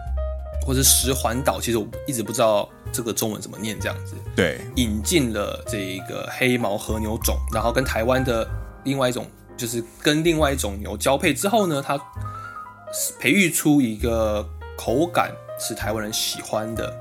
[0.66, 4.14] 或者石环岛，其实我一直不知道这个中文怎么念，这样子。
[4.34, 8.48] 对，引进了这个黑毛和牛种，然后跟台湾的
[8.84, 12.00] 另外一种，就是跟另外一种牛交配之后呢，它
[13.18, 16.98] 培育出一个口感是台湾人喜欢的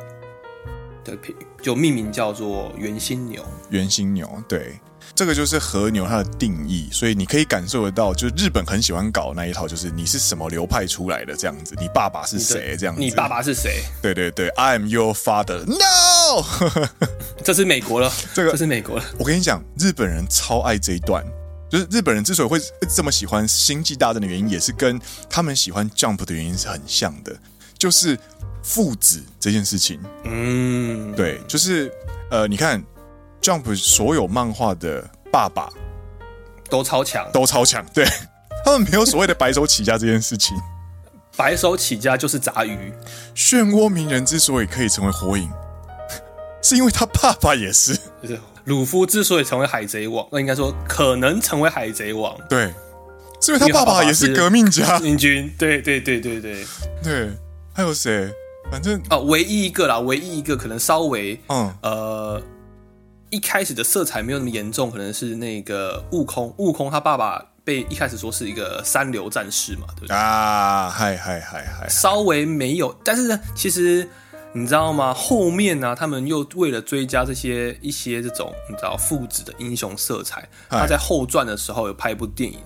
[1.04, 3.44] 的品，就命名叫做原心牛。
[3.70, 4.80] 原心牛，对。
[5.16, 13.82] 这个就是和牛它的定义，所以你可以感受得到，就是日本很喜欢搞那一套，就是你是什么流派出来的这样子，你爸爸是谁这样子，你爸爸是谁？
[14.02, 15.66] 对对对，I am your father。
[15.66, 16.44] No，
[17.44, 19.04] 这是美国了， 这个这是美国了。
[19.18, 21.26] 我跟你讲，日本人超爱这一段，
[21.70, 22.60] 就是日本人之所以会
[22.94, 27.36] 这么喜欢《星际大战》的原因，也是跟他们喜欢 Jump 的原因是很像的，
[27.78, 28.18] 就是
[28.64, 30.00] 父子这件事情。
[30.24, 31.92] 嗯，对，就是
[32.32, 32.84] 呃，你看。
[33.42, 35.70] Jump 所有漫画的爸爸
[36.70, 37.86] 都超强，都超强。
[37.94, 38.06] 对，
[38.66, 40.58] 他们没有所谓的白手起家这件事情。
[41.38, 42.92] 白手起家就是杂鱼。
[43.34, 45.50] 漩涡鸣人之所以可以成为火影，
[46.62, 47.98] 是因为他爸爸也是。
[48.70, 52.38] 就是鲁夫之所以成为海贼王，那应该说可能成为海贼王。
[52.48, 52.72] 对，
[53.42, 55.00] 是因为他爸爸也是革命家。
[55.00, 56.66] 明君，对对对对对
[57.04, 57.30] 对。
[57.74, 58.32] 还有谁？
[58.72, 62.42] 反正啊，唯一一个啦，唯一一个可能稍微嗯呃。
[63.32, 66.52] 一开始的色彩没有那么严重，可能是那个悟空。
[66.58, 70.16] 悟空他爸爸被一开始说是一个三流战士嘛，对不对？
[70.16, 74.08] 啊，嗨嗨嗨嗨，稍微没有，但是呢，其实。
[74.52, 75.14] 你知道吗？
[75.14, 82.60] 后面呢、啊，他们又为了追加这些一些这种你知道父子的英雄色彩，他在后传的时候有拍一部电影，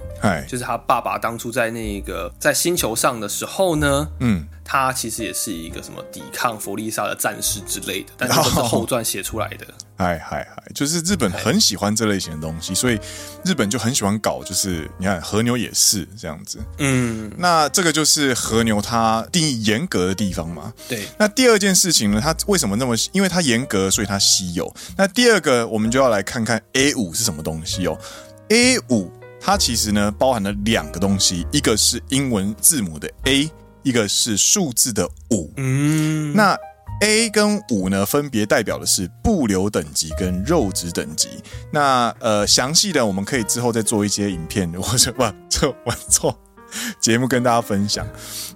[0.48, 9.68] 就是他爸爸当初在那个在星球上的时候呢，嗯，他其实也是一个什么抵抗弗利萨的战士之类的，但是 都是后传写出来的。
[9.96, 13.00] 嗨嗨嗨，就是日本很喜欢这类型的东西，所以
[13.46, 21.74] 日本就很喜欢搞，就是你看和牛也是这样子，嗯，那这个就是和牛它定义严格的地方嘛，对，那第二件。
[21.74, 22.96] 事情呢，它为什么那么？
[23.14, 24.72] 因为它严格，所以它稀有。
[24.96, 27.98] 那第二个，我们就要来看看 A 五是什么东西哦。
[28.50, 33.52] A 五它其实呢包含了两个东西，一个是英文字母的 A，
[33.84, 35.52] 一个是数字的五。
[35.58, 36.58] 嗯，那
[37.02, 41.30] A 跟五呢，分别代表的是布留等级跟肉质等级。
[41.72, 46.38] 那呃，详细的我们可以之后再做一些影片，或者不，这我错。
[47.00, 48.04] 节目跟大家分享，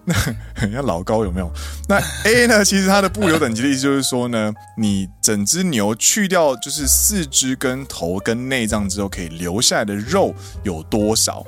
[0.03, 0.11] 那
[0.55, 1.51] 很像老高有没有？
[1.87, 2.65] 那 A 呢？
[2.65, 11.45] 其实它的不留等级的意思就是说呢，你整只牛去掉就是四肢跟头跟内脏之后，可以留下来的肉有多少？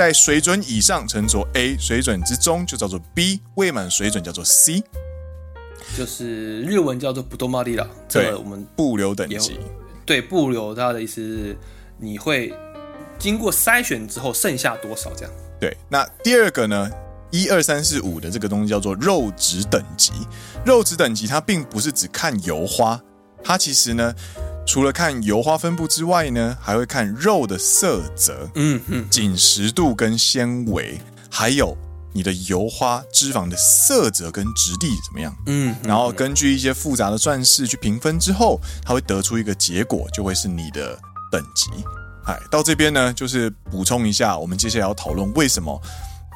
[0.00, 4.82] 在水准以上称作 A，水准之中就叫做 B，未满水准叫做 C，
[5.94, 7.86] 就是日文叫做不多玛利啦。
[8.08, 9.60] 对，我们不留等级，
[10.06, 11.58] 对不留它的意思是
[11.98, 12.50] 你会
[13.18, 15.34] 经过筛选之后剩下多少这样。
[15.60, 16.90] 对，那第二个呢，
[17.30, 20.12] 一二三四五的这个东西叫做肉质等级。
[20.64, 22.98] 肉质等级它并不是只看油花，
[23.44, 24.14] 它其实呢，
[24.70, 30.96] 除了看油花分布之外呢，还会看肉的色泽、嗯嗯，紧实度跟纤维，
[31.28, 31.76] 还有
[32.12, 40.96] 你的油花脂肪的色泽跟质地怎么样，嗯，然后根据一些复杂的算式去评分之后，它会得出一个结果，就会是你的
[41.32, 41.68] 等级。
[42.26, 45.82] 哎，到这边呢，就是补充一下，我们接下来要讨论为什么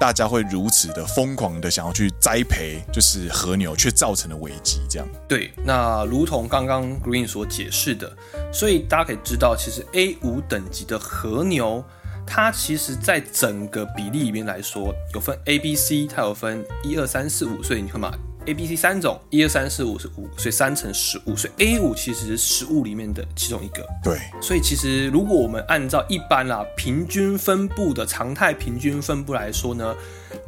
[0.01, 4.81] 大家会如此的疯狂的想要去栽培，就是和牛，却造成了危机。
[4.89, 5.09] 这样。
[5.29, 8.15] 对，那如同刚刚 Green 所解释的，
[8.53, 11.83] 所以大家可以知道，其实 A 五等级的和牛，
[12.27, 18.13] 它其实在整个比例里面来说，有分 A、B、C，它有分一二三四五，所以你看嘛。
[18.47, 23.87] A、B、C 三种，一二三四五是五，所以三乘十五，所以 A 五其实是十五里面的其中一个。
[24.03, 29.95] 对，所以其实如果我们按照一般啦平均分布的常态平均分布来说呢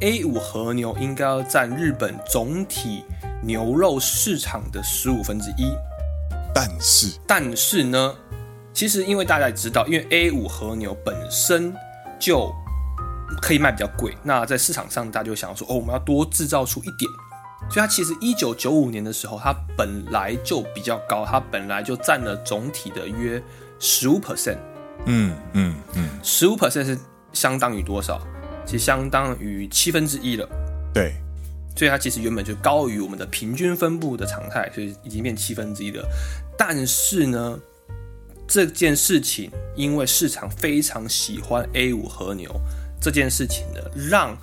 [0.01, 3.03] ，A 五和牛应该要占日本总体
[3.43, 5.73] 牛肉市场的十五分之一。
[6.53, 8.15] 但是，但是呢，
[8.73, 11.73] 其实因为大家也知道，因为 A 五和牛本身
[12.19, 12.53] 就
[13.41, 14.15] 可以卖比较贵。
[14.23, 17.11] 那在市场上，大家就想说，哦，我们要多制造出一点。
[17.69, 23.41] 所以它其实一九九五年的时候，它本来就比较高，它本来就占了总体的约
[23.79, 24.57] 十五 percent。
[25.05, 26.97] 嗯嗯嗯，十五 percent 是
[27.33, 28.19] 相当于多少？
[28.65, 30.49] 其实相当于七分之一了。
[30.93, 31.13] 对，
[31.75, 36.05] 所以它其实原本就高于我们的平均分布的常态，所以已经变七分之一了。
[36.57, 37.59] 但是呢，
[38.47, 42.49] 这件事情因为市场非常喜欢 A 五和牛
[42.99, 44.35] 这件事情呢，让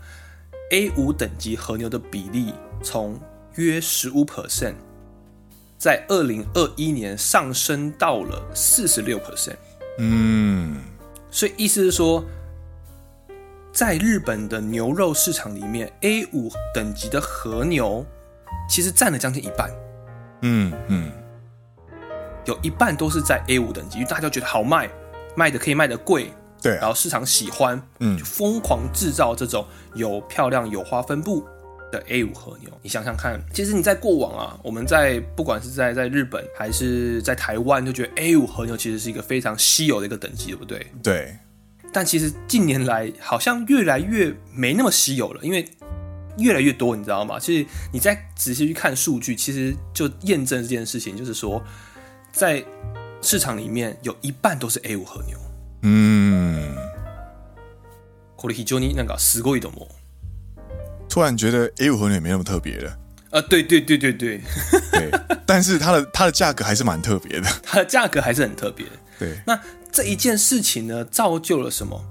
[0.71, 3.19] A 五等级和牛的比例从
[3.55, 4.75] 约十五 percent，
[5.79, 9.57] 在二零二一年上升到了四十六 percent。
[9.99, 10.83] 嗯，
[11.31, 12.25] 所以意思是说，
[13.73, 18.05] 在日本的牛肉市场里面，A 五等级的和牛
[18.69, 19.71] 其实占了将近一半。
[20.43, 21.11] 嗯嗯，
[22.45, 24.91] 有一半都是在 A 五等级，因为大家觉得好卖，
[25.35, 31.47] 卖的可以卖的贵，对，然后市场喜欢，嗯，就疯狂制造这种有漂亮有花分布
[31.94, 32.70] 的 A 五和牛。
[32.82, 40.88] 你想想看，其实你在过往啊，我们在不管是在在日本还是在台湾，就觉得 A 五和牛其实是一个非常稀有的一个等级，对不对？
[41.02, 41.38] 对。
[41.92, 45.68] 但其实近年来好像越来越没那么稀有了，因为
[46.38, 47.40] 越来越多，你知道吗？
[47.40, 51.62] 其实你再仔细去看数据，其实就验证这件事情，就是说
[52.32, 52.64] 在
[53.22, 55.38] 市场里面有一半都是 A 五和牛。
[55.82, 56.78] 嗯。
[58.38, 59.88] これ非常になんかすごいと思う。
[61.15, 62.99] 突然觉得 A 五和牛也没那么特别了。
[63.31, 64.41] 啊，对对对对对。
[64.91, 65.09] 对，
[65.47, 67.49] 但是它的 它的价格还是蛮特别的。
[67.63, 68.85] 它的价格还是很特别。
[69.17, 69.33] 对。
[69.47, 69.57] 那
[69.93, 72.05] 这一件事情呢，造就了什么？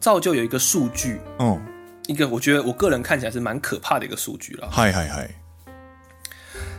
[0.00, 1.58] 造就有一个数据，哦，
[2.06, 4.68] 一个我觉得我个人看起来是蛮可怕的一个数据了。
[4.70, 5.30] 嗨嗨嗨！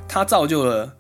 [0.08, 0.96] 它造就了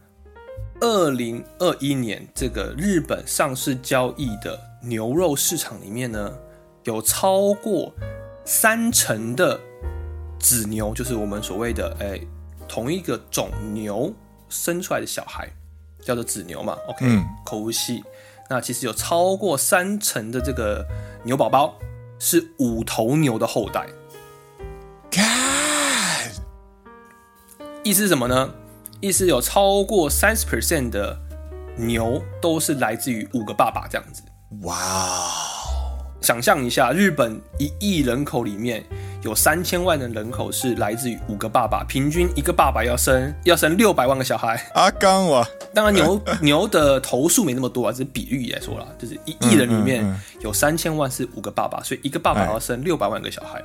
[0.81, 6.33] 二零二一年这个日本上市交易的牛肉市场里面呢，
[6.85, 7.93] 有超过
[8.43, 9.59] 三成的
[10.43, 12.19] 子牛，就是我们所谓的哎
[12.67, 14.13] 同一个种牛
[14.49, 15.47] 生出来的小孩，
[16.03, 16.77] 叫做子牛嘛。
[16.89, 17.05] OK，
[17.45, 18.03] 口无西。
[18.49, 20.85] 那其实有超过三成的这个
[21.23, 21.75] 牛宝宝
[22.19, 23.87] 是五头牛的后代。
[25.09, 26.29] 看，
[27.83, 28.53] 意思是什么呢？
[28.99, 31.17] 意思有超过三十 percent 的
[31.77, 34.21] 牛都是来自于五个爸爸这样子。
[34.63, 35.52] 哇哦！
[36.23, 38.83] 想象一下，日本一亿人口里面。
[39.23, 44.61] 有三千万的人口是来自于五个爸爸，平均一个爸爸要生要生六百万个小孩。
[44.73, 50.05] 阿刚哇，当然牛牛的头数没那么多啊，只是比喻来说啦，就是一亿人里面
[50.41, 53.63] 有三千万是五个爸爸，所以一个爸爸要生六百万个小孩。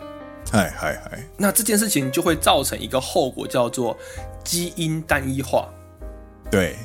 [0.49, 1.19] 嗨嗨嗨！
[1.37, 3.97] 那这件事情就会造成一个后果，叫做
[4.45, 5.69] 基因单一化。
[6.53, 6.77] 对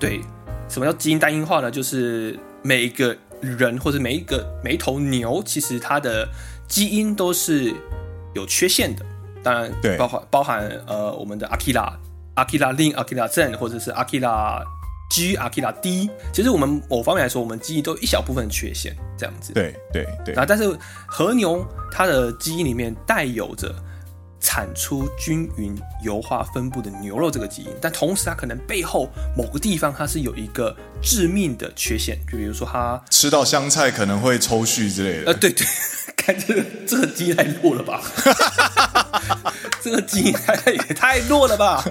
[0.00, 0.22] 对，
[0.66, 1.70] 什么叫基因单一化呢？
[1.70, 6.28] 就是每一个人或者每一个每一头牛，其实它的
[6.68, 7.74] 基因都是。
[8.34, 9.06] 有缺陷的，
[9.44, 11.96] 当然对包含包含呃我们的阿基拉、
[12.34, 14.60] 阿基拉令、阿基拉正，或者是阿基拉
[15.08, 16.10] G、阿基拉 D。
[16.32, 19.52] 其实我们某方面来说，我们基因都有一小部分缺陷，这样子。
[19.52, 20.34] 对对对。
[20.34, 20.76] 啊，但是
[21.06, 23.72] 和牛它的基因里面带有着
[24.44, 35.32] 产出均匀油花分布的牛肉这个基因，但同时它可能背后某个地方它是有一个致命的缺陷，就比如说它吃到香菜可能会抽蓄之类的。
[35.32, 35.66] 呃，对对。
[36.16, 38.00] 看这个这个基因太弱了吧！
[39.82, 41.84] 这个基因太也太弱了吧！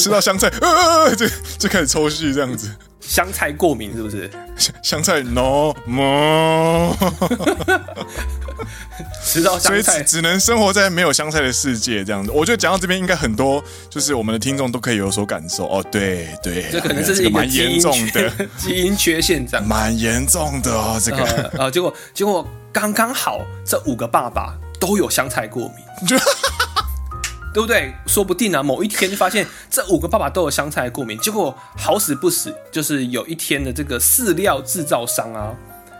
[0.00, 1.26] 吃到香菜，呃，就
[1.58, 2.70] 就开始抽搐这样子。
[3.00, 4.30] 香菜过敏是不是？
[4.56, 6.94] 香香菜 no more。
[9.24, 12.30] 吃到香菜，只能生活在没有香菜的世界这样子。
[12.30, 15.84] 我觉得讲到这边，应该很多就是我们的听众都可以有所感受哦。
[15.90, 21.00] 对对，这可能这是一个蛮严重的基因缺陷，这样蛮严重的哦。
[21.02, 21.24] 这个
[21.58, 22.46] 呃，结果结果。
[22.74, 25.84] 刚刚好，这五个爸爸都有香菜过敏，
[27.54, 27.94] 对不对？
[28.04, 35.54] 说不定啊，某一天就发现这五个爸爸都有香菜过敏，结果好死不死，就是有一天的这个饲料制造商啊，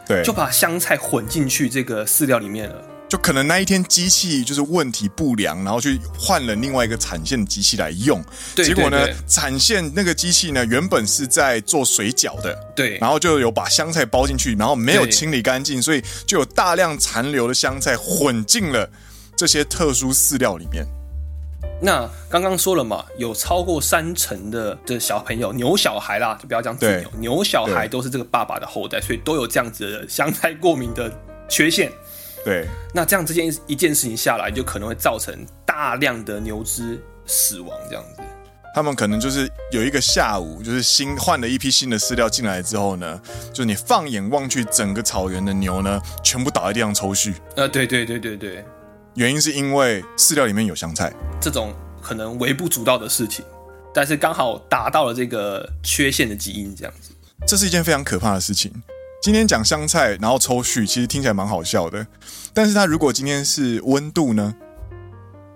[0.05, 2.83] 对，就把香菜混进去这个饲料里面了。
[3.13, 8.25] 就可能那一天机器就是问题不良，然后去换了另外一个产线的机器来用。
[8.55, 12.59] 对，结果呢，对对对，产线那个机器呢，原本是在做水饺的。
[12.75, 12.97] 对。
[12.97, 18.89] 然后就有把香菜包进去，然后没有清理干净，所以就有大量残留的香菜混进了
[19.37, 20.87] 这些特殊饲料里面。
[21.83, 31.13] 那刚刚说了嘛，有超过三成的的小朋友牛小孩啦，就不要讲子牛，牛小孩都是这个爸爸的后代，所以都有这样子的香菜过敏的
[31.47, 31.93] 缺陷。
[32.45, 38.23] 对，那这样这件一件事情下来，就可能会造成大量的牛只死亡，这样子。
[38.75, 43.21] 他们可能就是有一个下午，就是新换了一批新的饲料进来之后呢，
[43.53, 47.35] 就你放眼望去，整个草原的牛呢，全部倒在地上抽搐。
[47.55, 48.65] 呃，对对对对对，
[49.15, 53.45] 原因是因为饲料里面有香菜，这种可能微不足道的事情，
[53.93, 57.11] 但是刚好达到了这个缺陷的基因，这样子，
[57.47, 58.73] 这是一件非常可怕的事情。
[59.23, 62.05] 今天讲香菜，然后抽序，其实听起来蛮好笑的，
[62.53, 64.53] 但是它如果今天是温度呢，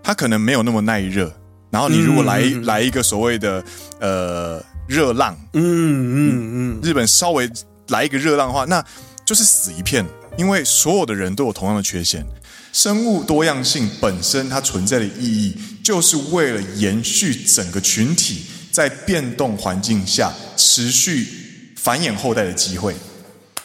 [0.05, 1.37] 它可能没有那么耐热。
[1.69, 3.63] 然后你如果来、嗯、来一个所谓的
[3.99, 7.51] 呃热浪，嗯嗯嗯，日本稍微
[7.89, 8.83] 来一个热浪的话，那
[9.25, 10.07] 就是死一片，
[10.39, 12.25] 因为所有的人都有同样的缺陷。
[12.73, 21.27] 生物多样性本身它存在的意义，就是为了延续整个群体在变动环境下持续
[21.75, 22.95] 繁衍后代的机会。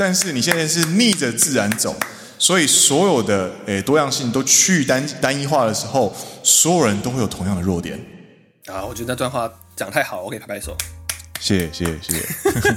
[0.01, 1.95] 但是你现在是逆着自然走。
[2.39, 8.03] 所以，所有的诶多样性都去单单一化的时候，所有人都会有同样的弱点。
[8.65, 10.75] 啊，我觉得那段话讲得太好，我给拍拍手。
[11.39, 12.19] 谢谢谢谢谢
[12.61, 12.75] 谢。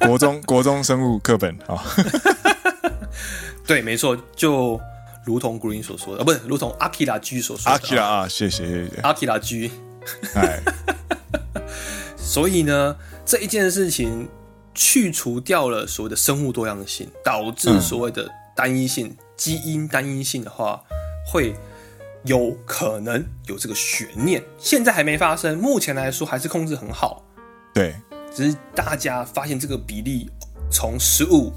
[0.06, 1.82] 国中国中生物课本啊。
[3.66, 4.78] 对，没错，就
[5.24, 7.78] 如同 Green 所说的，啊，不是，如同 Akira G 所说的。
[7.78, 9.00] Akira 啊，谢谢谢谢。
[9.00, 9.70] Akira G。
[10.34, 10.60] 哎。
[12.20, 14.28] 所以呢，这一件事情
[14.76, 18.30] 去除掉了所谓的生物多样性，导致所谓的，嗯。
[18.56, 20.82] 单一性基因单一性的话，
[21.30, 21.54] 会
[22.24, 24.42] 有可能有这个悬念。
[24.58, 27.22] 现在还没发生，目前来说还是控制很好。
[27.74, 27.94] 对，
[28.34, 30.30] 只是大家发现这个比例
[30.70, 31.52] 从十五、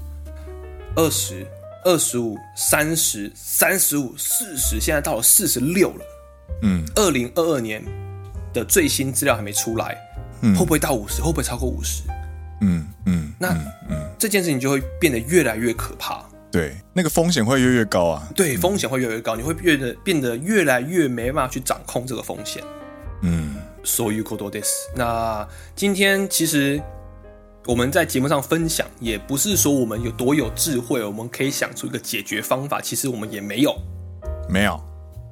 [0.94, 1.46] 二十、
[1.82, 6.04] 二十五、三十、三十五、四十，现在到了四十六了。
[6.60, 7.82] 嗯，二零二二年
[8.52, 9.96] 的最新资料还没出来，
[10.42, 11.22] 嗯，会不会到五十？
[11.22, 12.02] 会不会超过五十？
[12.61, 16.23] 嗯嗯，那嗯，嗯，这件事情就会变得越来越可怕。
[16.51, 18.27] 对，那个风险会越来越高啊。
[18.33, 22.63] 对，风险会越来越高，你会变得变得越来越没办法去掌控这个风险。
[23.21, 24.69] 嗯，所以ことです。
[24.95, 25.45] 那
[25.75, 26.81] 今天其实
[27.65, 32.79] 我们在节目上分享，也不是说我们有多有智慧，我们可以想出一个解决方法。
[32.79, 33.75] 其实我们也没有，
[34.47, 34.79] 没有。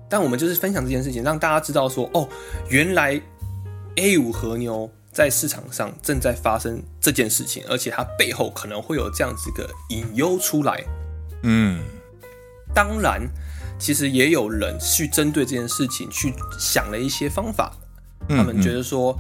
[0.10, 2.28] 但我们就是分享这件事情，让大家知道说，哦，
[2.70, 3.20] 原来
[3.96, 10.81] A5 和牛 在市场上正在发生这件事情，而且它背后可能会有这样子个隐忧出来。
[11.43, 11.83] 嗯，
[12.73, 13.29] 当然，
[13.81, 17.77] 其实也有人去针对这件事情去想了一些方法。
[18.29, 19.19] 他们觉得说，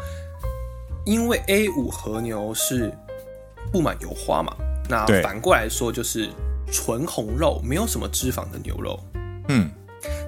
[1.04, 2.96] 因为 A 五和牛是
[3.72, 4.56] 布满油花嘛，
[4.88, 6.30] 那反过来说就是
[6.70, 9.00] 纯红肉，没有什么脂肪的牛肉。
[9.48, 9.68] 嗯，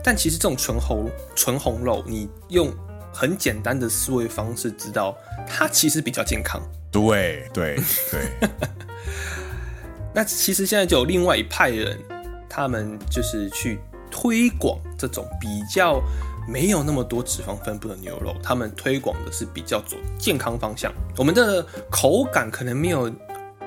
[0.02, 2.74] 但其实这种纯红纯红肉，你用
[3.12, 6.60] 很简单的思维方式知道，它其实比较健康。
[6.90, 7.76] 对对
[8.10, 8.48] 对。
[10.12, 11.96] 那其实现在就有另外一派人，
[12.48, 13.78] 他们就是去
[14.10, 16.02] 推广这种比较
[16.48, 20.92] 没有那么多脂肪分布的牛肉，他们推广的是比较走健康方向。
[21.16, 23.08] 我们的口感可能没有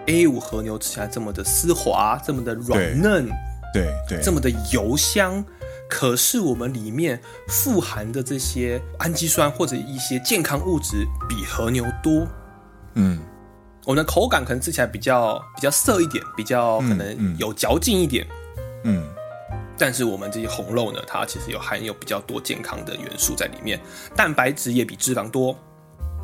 [0.08, 3.30] A 五和牛吃起来这么的丝滑，这么的软嫩，
[3.74, 5.42] 对对，这么的油香。
[5.94, 12.28] 可是我们里面富含的这些氨基酸或者一些健康物质比和牛多，
[12.96, 13.20] 嗯。
[13.86, 18.26] 我们的口感可能吃起来比较比较涩一点，比较可能有嚼劲一点，
[18.86, 19.04] 嗯，
[19.78, 23.78] 但是我们这些红肉呢，它其实有含有比较多健康的元素在里面，
[24.16, 25.54] 蛋白质也比脂肪多，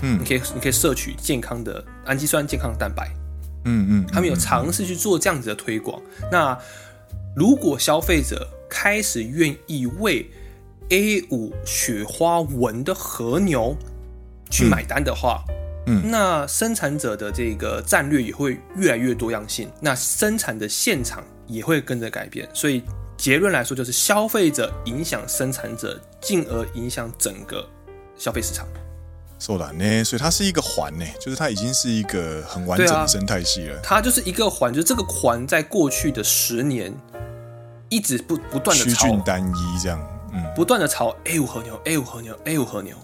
[0.01, 3.11] 嗯，你可以你可以摄取健康的氨基酸、健康的蛋白，
[3.65, 6.01] 嗯嗯，他们有尝试去做这样子的推广。
[6.31, 6.57] 那
[7.35, 10.29] 如果消费者开始愿意为
[10.89, 13.75] A 五雪花纹的和牛
[14.49, 15.43] 去买单的话，
[15.87, 22.47] 嗯，那生产者的这个战略也会越来越多样性，那生产的现场也会跟着改变。
[22.53, 22.83] 所以
[23.17, 27.67] 结论来说，就是消费者影响生产者，进而影响整个
[28.15, 28.67] 消费市场。
[29.41, 33.79] 是的呢，所以它是一个环呢，就是它已经是一个很完整的生态系了。
[33.81, 36.93] 它就是一个环，就是这个环在过去的十年
[37.89, 39.99] 一直不不断的趋近单一这样，
[40.31, 42.95] 嗯，不断的炒 A 五和牛，A 五和牛，A 五和牛。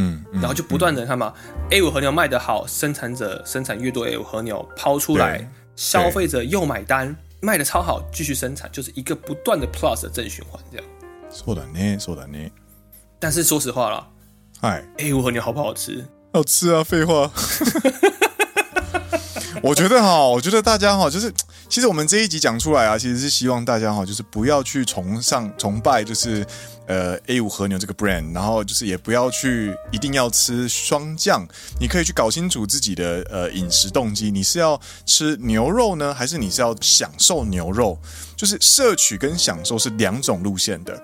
[0.00, 1.34] 嗯，然后就不断的看嘛
[1.70, 10.86] ，A 五和牛卖得好，生产者生产越多 A 五和牛抛出来，消费者又买单，卖得超好，继续生产，就是一个不断的 plus 的正循环，这样。
[11.32, 12.38] 说的呢，说的呢。
[13.18, 14.06] 但是说实话啦，
[14.60, 16.06] 嗨，A 五和牛好不好吃？
[16.32, 17.28] 好吃啊，废话。
[19.60, 21.34] 我觉得哈，我觉得大家哈，就是。
[21.68, 26.44] 其实我们这一集讲出来啊，其实是希望大家哈，就是不要去崇尚崇拜，就是
[26.86, 31.46] 呃 A 五和牛这个 brand，然后就是也不要去一定要吃双酱，
[31.78, 37.98] 你可以去搞清楚自己的呃饮食动机，你是要吃牛肉呢，还是你是要享受牛肉？
[38.34, 41.02] 就是摄取跟享受是两种路线的。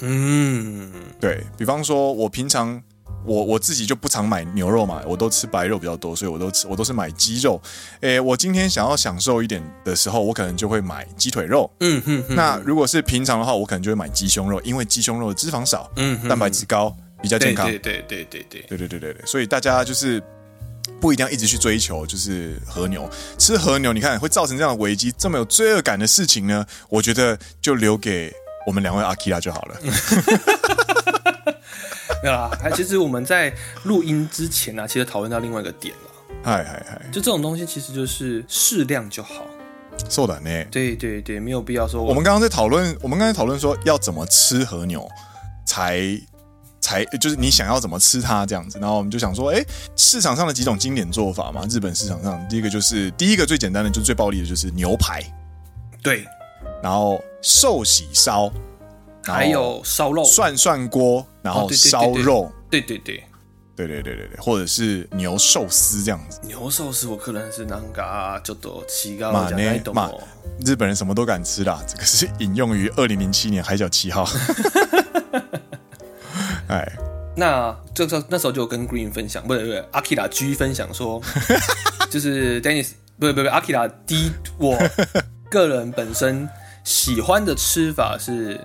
[0.00, 2.80] 嗯，对，比方说，我平常
[3.26, 7.60] 我我自己就不常买牛肉嘛，我都吃白肉比较多，所以我都吃我都是买鸡肉。
[8.00, 11.70] 诶，我今天想要享受一点的时候，我可能就会买鸡腿肉。
[11.80, 12.36] 嗯哼哼。
[12.36, 17.66] 那如果是平常的话，我可能就会买鸡胸肉，因为鸡胸肉的脂肪少，嗯，蛋白质高，比较健康。
[17.66, 19.26] 对对对对对对对对对对对。
[19.26, 20.22] 所以大家就是
[21.00, 26.64] 不一定要一直去追求，就是和牛吃和牛，你看会造成这样的危机，这么有罪恶感的事情呢？
[26.88, 28.32] 我觉得就留给
[28.66, 29.76] 我们两位阿基拉就好了。
[32.23, 36.11] 没有啦，其实我们在录音之前呢、啊，其实讨论到另外一个点了。
[36.43, 39.45] 嗨嗨嗨，就这种东西其实就是适量就好。
[40.09, 40.67] そうだね。
[40.69, 42.09] 对对对，没有必要说我。
[42.09, 45.07] 我们刚刚在讨论，我们刚才讨论说要怎么吃和牛
[45.65, 46.01] 才
[46.79, 49.63] 才就是你想要怎么吃它这样子，然后我们就想说，哎，
[49.95, 55.21] 市场上的几种经典做法嘛，日本市场上第一个就是第一个最简单的，就最暴力的就是牛排。
[56.01, 56.25] 对，
[56.81, 58.51] 然后寿喜烧。
[59.34, 63.24] 还有烧肉、涮涮锅，然后烧肉，对对对，
[63.74, 66.40] 对对对对对，或者是牛寿司这样子。
[66.44, 70.10] 牛寿司我可能是那个就多七个马呢马，
[70.64, 74.24] 日本人什么都敢吃啦，这个是引用于二零零七年《海角七号》。
[76.68, 76.92] 哎，
[77.36, 81.20] 那这时候那时候就跟 Green 分享，不对不对，Akira G 分享说，
[82.10, 84.78] 就是 Dennis 不对不对，Akira D 我
[85.50, 86.48] 个人本身
[86.84, 88.60] 喜欢的吃法是。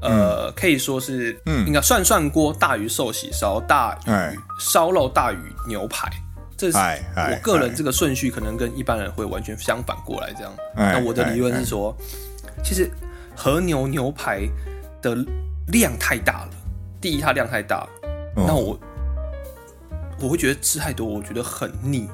[0.00, 6.08] 呃，可以说是，嗯，应该涮涮锅大于寿喜烧大于烧肉大于牛排，
[6.56, 10.52] 这是我个人这个顺序可能跟一般人会完全相反过来这样。
[10.76, 11.96] 那我的理论是说，
[12.62, 12.88] 其实
[13.34, 14.48] 和牛牛排
[15.02, 15.16] 的
[15.66, 16.50] 量太大了，
[17.00, 17.84] 第一它量太大，
[18.36, 18.78] 那我
[20.20, 22.08] 我会觉得吃太多，我觉得很腻。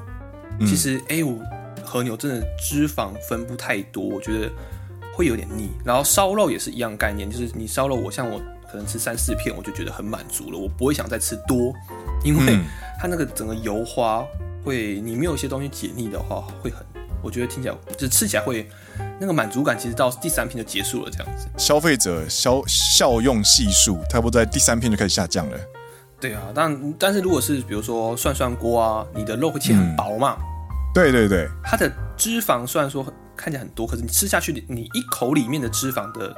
[0.61, 1.39] 其实 A 五
[1.83, 4.51] 和牛真的脂肪分布太多，我觉得。
[5.15, 8.37] 会有点腻，然后烧肉也是一样概念，就是你烧肉，我像我
[8.69, 11.73] 可能吃三四片，我就觉得很满足了，我不会想再吃多，
[12.21, 12.59] 因为
[12.99, 14.25] 它那个整个油花
[14.61, 16.85] 会，你没有一些东西解腻的话，会很，
[17.23, 18.69] 我觉得听起来就吃起来会
[19.17, 21.47] 那个满足感，其实到第三片就结束了这样子。
[21.57, 25.57] 消费者消效用系数，差不多在第三片就开始下降了。
[26.19, 30.35] 对啊，但但是如果是比如说涮涮锅啊，你的肉会切很薄嘛？
[30.39, 30.45] 嗯、
[30.93, 33.05] 对对对，它的脂肪虽然说。
[33.45, 36.35] 看起来很多，可是你吃下去，你一口里面的脂肪的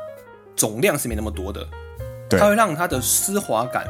[0.58, 1.66] 总量是没那么多的，
[2.30, 3.88] 对，它会让它的丝滑感、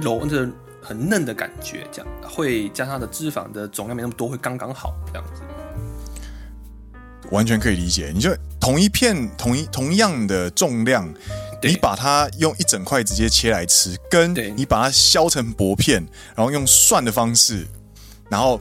[0.00, 0.48] 柔的
[0.80, 5.42] 很嫩的感觉，这样会将它的脂肪的总量没那么多，会刚刚好这样子。
[7.30, 11.06] 完全可以理解，你就同一片同一同样的重量，
[11.62, 16.02] 你把它用一整块直接切来吃，跟你把它削成薄片，
[16.34, 17.66] 然后用涮的方式，
[18.30, 18.58] 然后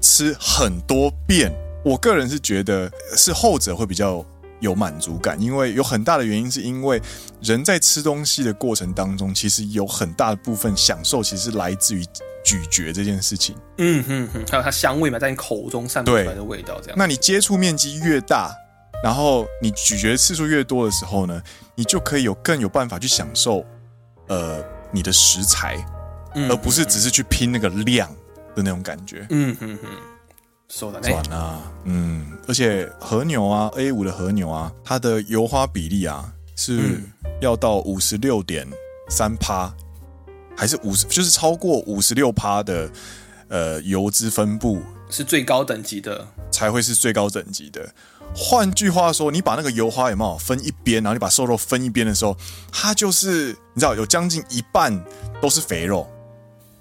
[0.00, 1.52] 吃很多遍。
[1.84, 4.24] 我个人是觉得是后者会比较
[4.60, 7.00] 有满足感，因为有很大的原因是因为
[7.40, 12.04] 人在吃东西的过程当中，其实有很大的部分享受其实是来自于
[12.44, 13.54] 咀嚼这件事情。
[13.78, 16.96] 嗯哼哼，还有它香味嘛，在你口中散发出来的味道，这样。
[16.98, 18.52] 那你接触面积越大，
[19.04, 21.40] 然后你咀嚼次数越多的时候呢，
[21.76, 23.64] 你就可以有更有办法去享受
[24.26, 24.60] 呃
[24.90, 25.76] 你的食材，
[26.50, 28.10] 而不是只是去拼那个量
[28.56, 29.24] 的那种感觉。
[29.30, 29.88] 嗯哼哼。
[30.68, 30.92] 算
[31.30, 37.00] 啊，嗯，而且和牛啊，A 五的和牛啊，它的油花比例啊是
[37.40, 38.68] 要到五十六点
[39.08, 39.72] 三趴，
[40.54, 42.90] 还是五十，就是超过五十六趴的
[43.48, 47.88] 呃油脂分布是最高等级的，才会是最高等级的。
[48.36, 52.36] 换句话说，你把那个油花有没有分一边，然后你把瘦肉分一边的时候，
[52.70, 55.02] 它就是你知道有将近一半
[55.40, 56.06] 都是肥肉。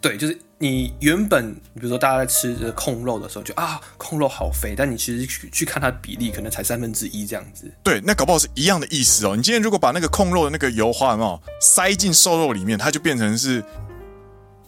[0.02, 7.72] 对，就是你原本，比如说大家在吃这个控肉的时候，就啊，控肉好肥，但你其实去去看它比例，可能才三分之一这样子。
[7.84, 9.36] 对，那搞不好是一样的意思哦。
[9.36, 13.64] 你今天如果把那个控肉的那个油花有没有塞进瘦肉里面，它就变成是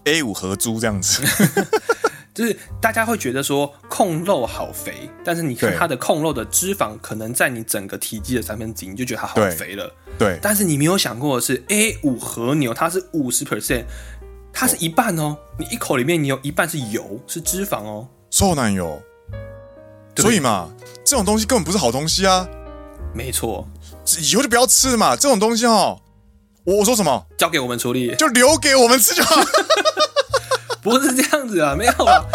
[0.04, 1.24] A 五合猪这样子。
[2.36, 9.92] 就是大家会觉得说控肉好肥，但是你看它的控肉的脂肪可能在你整个体积的三分之一，你就觉得它好肥了。
[10.20, 13.86] 对，但是你没有想过的是 A 五和牛，它是五十 percent。
[14.54, 19.02] 它是一半哦，你一口里面你有一半是油，是脂肪哦，瘦奶油。
[20.18, 20.70] 所以嘛，
[21.06, 22.48] 这种东西根本不是好东西啊。
[23.14, 23.68] 没错，
[24.20, 25.16] 以后就不要吃嘛。
[25.16, 26.00] 这种东西哦，
[26.66, 27.26] 我我说什么？
[27.38, 29.42] 交给我们处理，就留给我们吃就好。
[30.84, 32.26] 不是这样子啊，没有啊。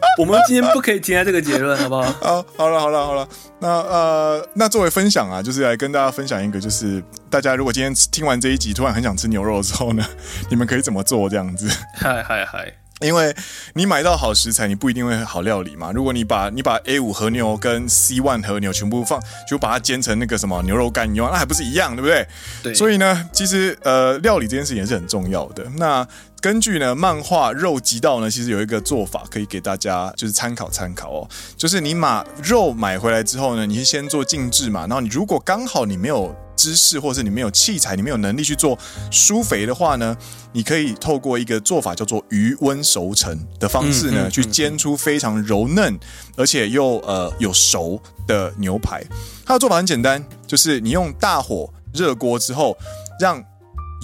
[0.18, 2.02] 我们今天不可以停在这个结论，好不好？
[2.20, 3.28] 好，好了，好了，好了。
[3.60, 10.04] 那呃，那作为分享啊，就是来跟大家分享一个，就是大家如果今天听完这一集，突然很想吃牛肉的时候呢，
[10.50, 11.68] 你们可以怎么做这样子？
[11.94, 12.72] 嗨嗨嗨！
[13.00, 13.32] 因为
[13.74, 15.92] 你买到好食材，你不一定会好料理嘛。
[15.94, 22.26] 如果你把你把 A 五和牛跟 C one 和牛全部放，就把它煎成那个什么牛肉干牛，那还不是一样，对不对？
[22.60, 22.74] 对。
[22.74, 25.64] 所以呢，其实呃，料理这件事情也是很重要的。
[25.76, 26.04] 那
[26.40, 38.78] 根据呢漫画肉极道呢，其实有一个做法可以给大家就是参考参考哦，就是你把肉买回来之后呢，你是先做静置嘛，然后你如果刚好你没有知识，或者是你没有器材，你没有能力去做
[39.10, 40.16] 舒肥的话呢，
[40.52, 45.98] 你可以透过一个做法叫做余温熟成的方式呢，去煎出非常柔嫩
[46.36, 49.02] 而且又呃有熟的牛排。
[49.44, 52.76] 它的做法很简单，就是你用大火热锅之后，
[53.20, 53.42] 让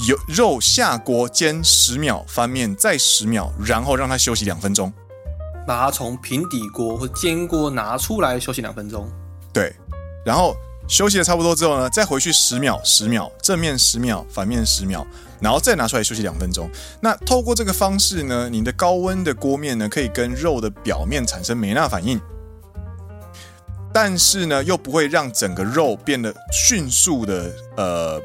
[0.09, 4.93] 油肉下锅煎十秒，翻面再十秒，然后让它休息两分钟。
[5.67, 9.11] 把它从平底锅或煎锅拿出来休息两分钟。
[9.53, 9.75] 对，
[10.25, 10.55] 然后。
[10.87, 15.03] 休息的差不多之后呢，再回去十秒，十秒，正面十秒，反面十秒，
[15.41, 16.69] 然后再拿出来休息两分钟。
[17.01, 22.21] 那透过这个方式呢，你的高温的锅面呢，可以跟肉的表面产生美纳反应，
[23.95, 28.21] 但是呢，又不会让整个肉变得迅速的，呃，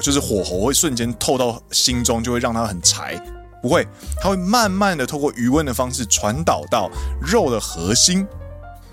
[0.00, 3.20] 就是火候会瞬间透到心中，就会让它很柴。
[3.62, 3.86] 不会，
[4.20, 8.26] 它会慢慢的透过余温的方式传导到肉的核心。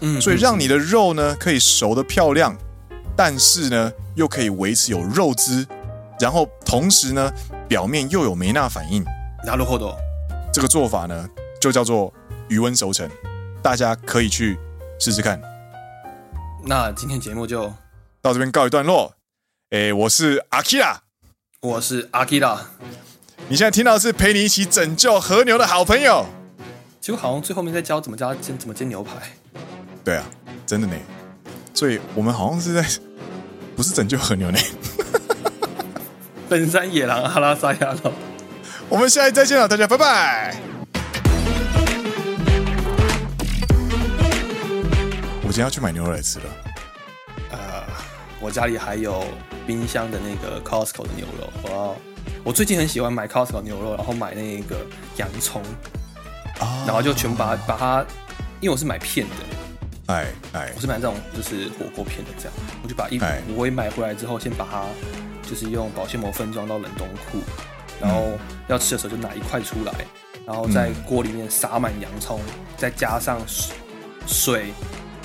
[0.01, 2.55] 嗯，所以让你的肉呢可以熟得漂亮，
[3.15, 5.65] 但是呢又可以维持有肉汁，
[6.19, 7.31] 然后同时呢
[7.67, 9.03] 表面又有梅纳反应。
[9.45, 9.95] なるほど。
[10.51, 11.27] 这个做法呢
[11.61, 12.13] 就叫做
[12.49, 13.09] 余温熟成，
[13.61, 14.59] 大家可以去
[14.99, 15.41] 试试看。
[16.65, 17.71] 那今天节目就
[18.21, 19.13] 到这边告一段落。
[19.72, 21.00] 诶，我是阿基拉，
[21.60, 22.60] 我是阿基拉。
[23.48, 26.26] 你现在听到的是陪你一起拯救和牛的好朋友。
[27.00, 29.12] 结果好像最后面在教怎么教煎怎么煎牛排。
[30.04, 30.24] 对啊，
[30.66, 30.94] 真的呢，
[31.72, 32.86] 所以我们好像是在
[33.74, 34.58] 不是拯救和牛呢？
[36.50, 38.12] 本山野狼阿拉萨亚罗，
[38.90, 40.54] 我们下期再见了，大家拜拜。
[45.40, 46.44] 我今天要去买牛肉来吃了。
[48.43, 49.24] 呃，我家里还有
[49.66, 51.97] 冰箱的那个 Costco 的牛肉，我要
[52.45, 54.84] 我最近很喜欢买 Costco 牛肉，然后买那个
[55.16, 55.62] 洋葱，
[56.59, 58.05] 啊、然后就全部把把它，
[58.61, 59.34] 因为我是买片的。
[60.07, 63.20] 哎哎，我是买这种就是火锅片的这样，我就把一
[63.55, 64.84] 我也买回来之后，先把它
[65.49, 67.38] 就是用保鲜膜分装到冷冻库，
[68.01, 68.32] 然后
[68.66, 69.93] 要吃的时候就拿一块出来，
[70.45, 72.40] 然后在锅里面撒满洋葱，
[72.76, 73.40] 再加上
[74.26, 74.72] 水、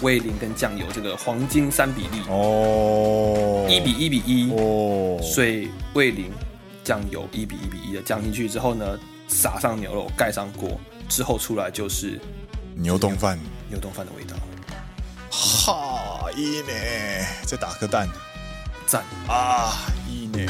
[0.01, 2.21] 味淋跟酱油这个黄金三比例。
[2.29, 6.31] 哦，一比一比一哦，水、味淋、
[6.83, 10.79] 酱油一比一比一的酱进去之后呢，撒上牛肉，盖上锅，
[11.09, 12.19] 之后出来就是
[12.75, 13.37] 牛丼饭，
[13.69, 14.35] 牛丼饭的味道。
[15.29, 16.73] 哈，一呢，
[17.45, 18.07] 再打颗蛋，
[18.85, 19.03] 赞。
[19.27, 19.73] 啊，
[20.09, 20.45] 一呢。